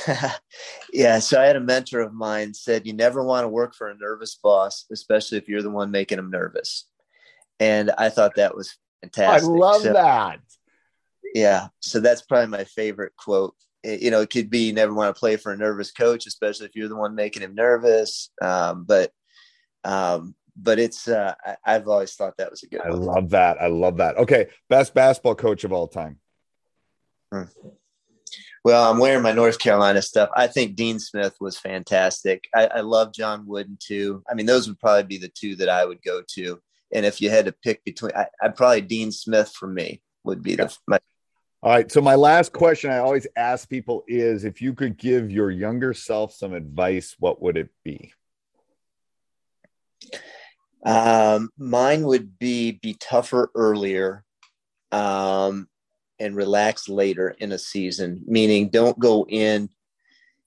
yeah. 0.92 1.18
So 1.18 1.40
I 1.40 1.44
had 1.44 1.56
a 1.56 1.60
mentor 1.60 2.00
of 2.00 2.14
mine 2.14 2.54
said, 2.54 2.86
you 2.86 2.94
never 2.94 3.22
want 3.22 3.44
to 3.44 3.48
work 3.48 3.74
for 3.74 3.90
a 3.90 3.96
nervous 3.96 4.36
boss, 4.36 4.86
especially 4.90 5.38
if 5.38 5.48
you're 5.48 5.62
the 5.62 5.70
one 5.70 5.90
making 5.90 6.16
them 6.16 6.30
nervous. 6.30 6.86
And 7.60 7.90
I 7.98 8.08
thought 8.08 8.36
that 8.36 8.56
was 8.56 8.76
fantastic. 9.02 9.48
I 9.48 9.52
love 9.52 9.82
so, 9.82 9.92
that. 9.92 10.40
Yeah. 11.34 11.68
So 11.80 12.00
that's 12.00 12.22
probably 12.22 12.48
my 12.48 12.64
favorite 12.64 13.12
quote. 13.16 13.54
It- 13.82 14.00
you 14.00 14.10
know, 14.10 14.22
it 14.22 14.30
could 14.30 14.48
be 14.48 14.66
you 14.66 14.72
never 14.72 14.94
want 14.94 15.14
to 15.14 15.18
play 15.18 15.36
for 15.36 15.52
a 15.52 15.56
nervous 15.58 15.92
coach, 15.92 16.26
especially 16.26 16.66
if 16.66 16.74
you're 16.74 16.88
the 16.88 16.96
one 16.96 17.14
making 17.14 17.42
him 17.42 17.54
nervous. 17.54 18.30
Um, 18.40 18.84
but, 18.84 19.12
um, 19.84 20.34
but 20.56 20.78
it's, 20.78 21.08
uh, 21.08 21.34
I, 21.44 21.56
I've 21.64 21.88
always 21.88 22.14
thought 22.14 22.34
that 22.38 22.50
was 22.50 22.62
a 22.62 22.68
good 22.68 22.80
I 22.84 22.90
one. 22.90 23.02
love 23.02 23.30
that. 23.30 23.60
I 23.60 23.68
love 23.68 23.98
that. 23.98 24.16
Okay, 24.18 24.48
best 24.68 24.94
basketball 24.94 25.34
coach 25.34 25.64
of 25.64 25.72
all 25.72 25.88
time. 25.88 26.18
Well, 28.64 28.90
I'm 28.90 28.98
wearing 28.98 29.22
my 29.22 29.32
North 29.32 29.58
Carolina 29.58 30.02
stuff. 30.02 30.28
I 30.36 30.46
think 30.46 30.76
Dean 30.76 31.00
Smith 31.00 31.34
was 31.40 31.58
fantastic. 31.58 32.44
I, 32.54 32.66
I 32.66 32.80
love 32.80 33.12
John 33.12 33.44
Wooden 33.46 33.76
too. 33.80 34.22
I 34.30 34.34
mean, 34.34 34.46
those 34.46 34.68
would 34.68 34.78
probably 34.78 35.02
be 35.04 35.18
the 35.18 35.32
two 35.34 35.56
that 35.56 35.68
I 35.68 35.84
would 35.84 36.02
go 36.02 36.22
to. 36.34 36.60
And 36.92 37.04
if 37.04 37.20
you 37.20 37.30
had 37.30 37.46
to 37.46 37.52
pick 37.52 37.82
between, 37.84 38.12
I, 38.14 38.26
I'd 38.40 38.54
probably 38.54 38.82
Dean 38.82 39.10
Smith 39.10 39.52
for 39.58 39.66
me 39.66 40.00
would 40.24 40.42
be 40.42 40.54
the 40.54 40.74
my. 40.86 41.00
All 41.62 41.72
right. 41.72 41.90
So 41.90 42.00
my 42.00 42.14
last 42.14 42.52
question 42.52 42.90
I 42.90 42.98
always 42.98 43.26
ask 43.36 43.68
people 43.68 44.04
is 44.06 44.44
if 44.44 44.60
you 44.60 44.74
could 44.74 44.96
give 44.96 45.30
your 45.30 45.50
younger 45.50 45.94
self 45.94 46.32
some 46.32 46.52
advice, 46.52 47.16
what 47.18 47.40
would 47.40 47.56
it 47.56 47.70
be? 47.84 48.12
Um, 50.84 51.50
mine 51.56 52.02
would 52.04 52.38
be 52.38 52.72
be 52.72 52.94
tougher 52.94 53.50
earlier, 53.54 54.24
um, 54.90 55.68
and 56.18 56.36
relax 56.36 56.88
later 56.88 57.30
in 57.38 57.52
a 57.52 57.58
season. 57.58 58.22
Meaning, 58.26 58.68
don't 58.70 58.98
go 58.98 59.26
in, 59.28 59.70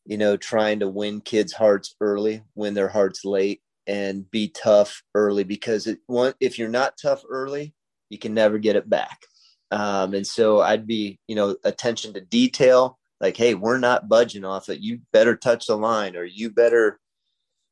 you 0.06 0.18
know, 0.18 0.38
trying 0.38 0.80
to 0.80 0.88
win 0.88 1.22
kids' 1.22 1.54
hearts 1.54 1.96
early, 2.02 2.44
win 2.56 2.74
their 2.74 2.90
hearts 2.90 3.24
late, 3.24 3.62
and 3.88 4.30
be 4.32 4.50
tough 4.50 5.04
early 5.14 5.44
because 5.44 5.88
it 5.88 6.00
one 6.08 6.34
if 6.40 6.60
you're 6.60 6.70
not 6.70 6.98
tough 7.02 7.24
early, 7.30 7.74
you 8.10 8.18
can 8.18 8.34
never 8.34 8.58
get 8.58 8.76
it 8.76 8.90
back. 8.90 9.20
Um, 9.72 10.14
and 10.14 10.26
so 10.26 10.62
I'd 10.62 10.88
be, 10.88 11.20
you 11.28 11.36
know, 11.36 11.56
attention 11.64 12.14
to 12.14 12.22
detail. 12.22 13.00
Like, 13.22 13.38
hey, 13.38 13.54
we're 13.54 13.78
not 13.78 14.10
budging 14.10 14.44
off 14.46 14.70
it. 14.70 14.80
You 14.80 15.00
better 15.14 15.36
touch 15.36 15.68
the 15.68 15.78
line, 15.78 16.16
or 16.16 16.26
you 16.26 16.50
better 16.50 17.00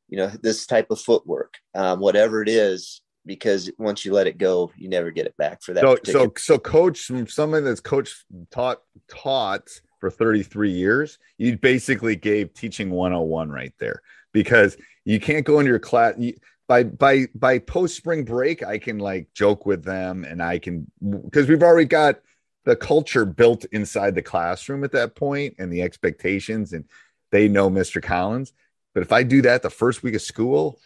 you 0.08 0.18
know 0.18 0.28
this 0.42 0.66
type 0.66 0.90
of 0.90 1.00
footwork 1.00 1.54
um, 1.74 2.00
whatever 2.00 2.42
it 2.42 2.48
is 2.48 3.00
because 3.26 3.70
once 3.78 4.04
you 4.04 4.12
let 4.12 4.26
it 4.26 4.38
go 4.38 4.70
you 4.76 4.88
never 4.88 5.10
get 5.10 5.26
it 5.26 5.36
back 5.36 5.62
for 5.62 5.72
that 5.72 5.82
So, 5.82 5.96
particular- 5.96 6.24
so, 6.36 6.54
so, 6.54 6.58
coach, 6.58 7.00
from 7.06 7.26
someone 7.26 7.64
that's 7.64 7.80
coached 7.80 8.24
taught 8.50 8.82
taught 9.08 9.68
for 10.00 10.10
33 10.10 10.70
years, 10.70 11.18
you 11.38 11.56
basically 11.56 12.14
gave 12.16 12.52
teaching 12.52 12.90
101 12.90 13.48
right 13.48 13.72
there 13.78 14.02
because 14.32 14.76
you 15.06 15.18
can't 15.18 15.46
go 15.46 15.60
into 15.60 15.70
your 15.70 15.78
class 15.78 16.14
you, 16.18 16.34
by 16.68 16.82
by 16.84 17.26
by 17.34 17.58
post 17.58 17.96
spring 17.96 18.24
break. 18.24 18.62
I 18.62 18.78
can 18.78 18.98
like 18.98 19.28
joke 19.34 19.64
with 19.64 19.82
them, 19.84 20.24
and 20.24 20.42
I 20.42 20.58
can 20.58 20.90
because 21.22 21.48
we've 21.48 21.62
already 21.62 21.86
got 21.86 22.20
the 22.64 22.76
culture 22.76 23.24
built 23.24 23.64
inside 23.72 24.14
the 24.14 24.22
classroom 24.22 24.84
at 24.84 24.92
that 24.92 25.14
point 25.14 25.54
and 25.58 25.72
the 25.72 25.82
expectations, 25.82 26.72
and 26.74 26.84
they 27.30 27.48
know 27.48 27.70
Mr. 27.70 28.02
Collins. 28.02 28.52
But 28.94 29.02
if 29.02 29.12
I 29.12 29.22
do 29.22 29.42
that 29.42 29.62
the 29.62 29.70
first 29.70 30.02
week 30.02 30.14
of 30.14 30.22
school, 30.22 30.78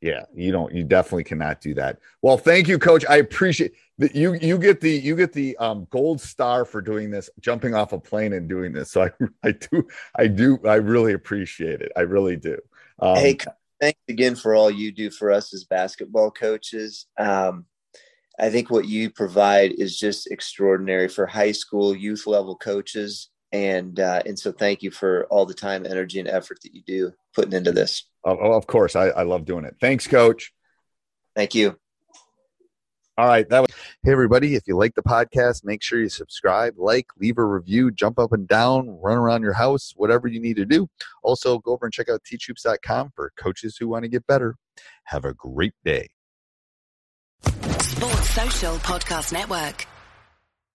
yeah, 0.00 0.24
you 0.34 0.52
don't. 0.52 0.74
You 0.74 0.84
definitely 0.84 1.24
cannot 1.24 1.62
do 1.62 1.72
that. 1.74 1.98
Well, 2.20 2.36
thank 2.36 2.68
you, 2.68 2.78
Coach. 2.78 3.06
I 3.08 3.16
appreciate 3.16 3.72
that 3.96 4.14
you. 4.14 4.34
You 4.34 4.58
get 4.58 4.80
the 4.80 4.90
you 4.90 5.16
get 5.16 5.32
the 5.32 5.56
um, 5.56 5.86
gold 5.88 6.20
star 6.20 6.66
for 6.66 6.82
doing 6.82 7.10
this, 7.10 7.30
jumping 7.40 7.74
off 7.74 7.94
a 7.94 7.98
plane 7.98 8.34
and 8.34 8.46
doing 8.46 8.72
this. 8.72 8.90
So 8.90 9.04
I 9.04 9.10
I 9.42 9.52
do 9.52 9.88
I 10.14 10.26
do 10.26 10.58
I 10.66 10.74
really 10.74 11.14
appreciate 11.14 11.80
it. 11.80 11.90
I 11.96 12.00
really 12.00 12.36
do. 12.36 12.58
Um, 12.98 13.16
hey 13.16 13.38
thanks 13.80 14.00
again 14.08 14.34
for 14.34 14.54
all 14.54 14.70
you 14.70 14.92
do 14.92 15.10
for 15.10 15.30
us 15.30 15.52
as 15.52 15.64
basketball 15.64 16.30
coaches 16.30 17.06
um, 17.18 17.66
i 18.38 18.48
think 18.48 18.70
what 18.70 18.86
you 18.86 19.10
provide 19.10 19.72
is 19.72 19.98
just 19.98 20.30
extraordinary 20.30 21.08
for 21.08 21.26
high 21.26 21.52
school 21.52 21.94
youth 21.94 22.26
level 22.26 22.56
coaches 22.56 23.30
and 23.54 24.00
uh, 24.00 24.20
and 24.26 24.36
so 24.36 24.50
thank 24.50 24.82
you 24.82 24.90
for 24.90 25.26
all 25.30 25.46
the 25.46 25.54
time 25.54 25.86
energy 25.86 26.18
and 26.18 26.28
effort 26.28 26.58
that 26.62 26.74
you 26.74 26.82
do 26.82 27.12
putting 27.34 27.52
into 27.52 27.70
this 27.70 28.04
of, 28.24 28.38
of 28.40 28.66
course, 28.66 28.96
I, 28.96 29.08
I 29.08 29.22
love 29.22 29.44
doing 29.44 29.64
it. 29.64 29.76
Thanks, 29.80 30.06
Coach. 30.06 30.52
thank 31.36 31.54
you 31.54 31.78
All 33.16 33.28
right, 33.28 33.48
that 33.48 33.60
was. 33.60 33.70
Hey, 34.02 34.10
everybody! 34.10 34.56
If 34.56 34.64
you 34.66 34.76
like 34.76 34.96
the 34.96 35.02
podcast, 35.02 35.64
make 35.64 35.84
sure 35.84 36.00
you 36.00 36.08
subscribe, 36.08 36.74
like, 36.76 37.06
leave 37.20 37.38
a 37.38 37.44
review, 37.44 37.92
jump 37.92 38.18
up 38.18 38.32
and 38.32 38.48
down, 38.48 38.88
run 39.00 39.16
around 39.18 39.42
your 39.42 39.52
house, 39.52 39.92
whatever 39.94 40.26
you 40.26 40.40
need 40.40 40.56
to 40.56 40.64
do. 40.64 40.88
Also, 41.22 41.60
go 41.60 41.74
over 41.74 41.86
and 41.86 41.94
check 41.94 42.08
out 42.08 42.22
teachhoops.com 42.24 43.12
for 43.14 43.32
coaches 43.36 43.76
who 43.78 43.86
want 43.86 44.02
to 44.02 44.08
get 44.08 44.26
better. 44.26 44.56
Have 45.04 45.24
a 45.24 45.32
great 45.32 45.74
day. 45.84 46.08
Sports 47.44 48.30
Social 48.30 48.74
Podcast 48.78 49.32
Network. 49.32 49.86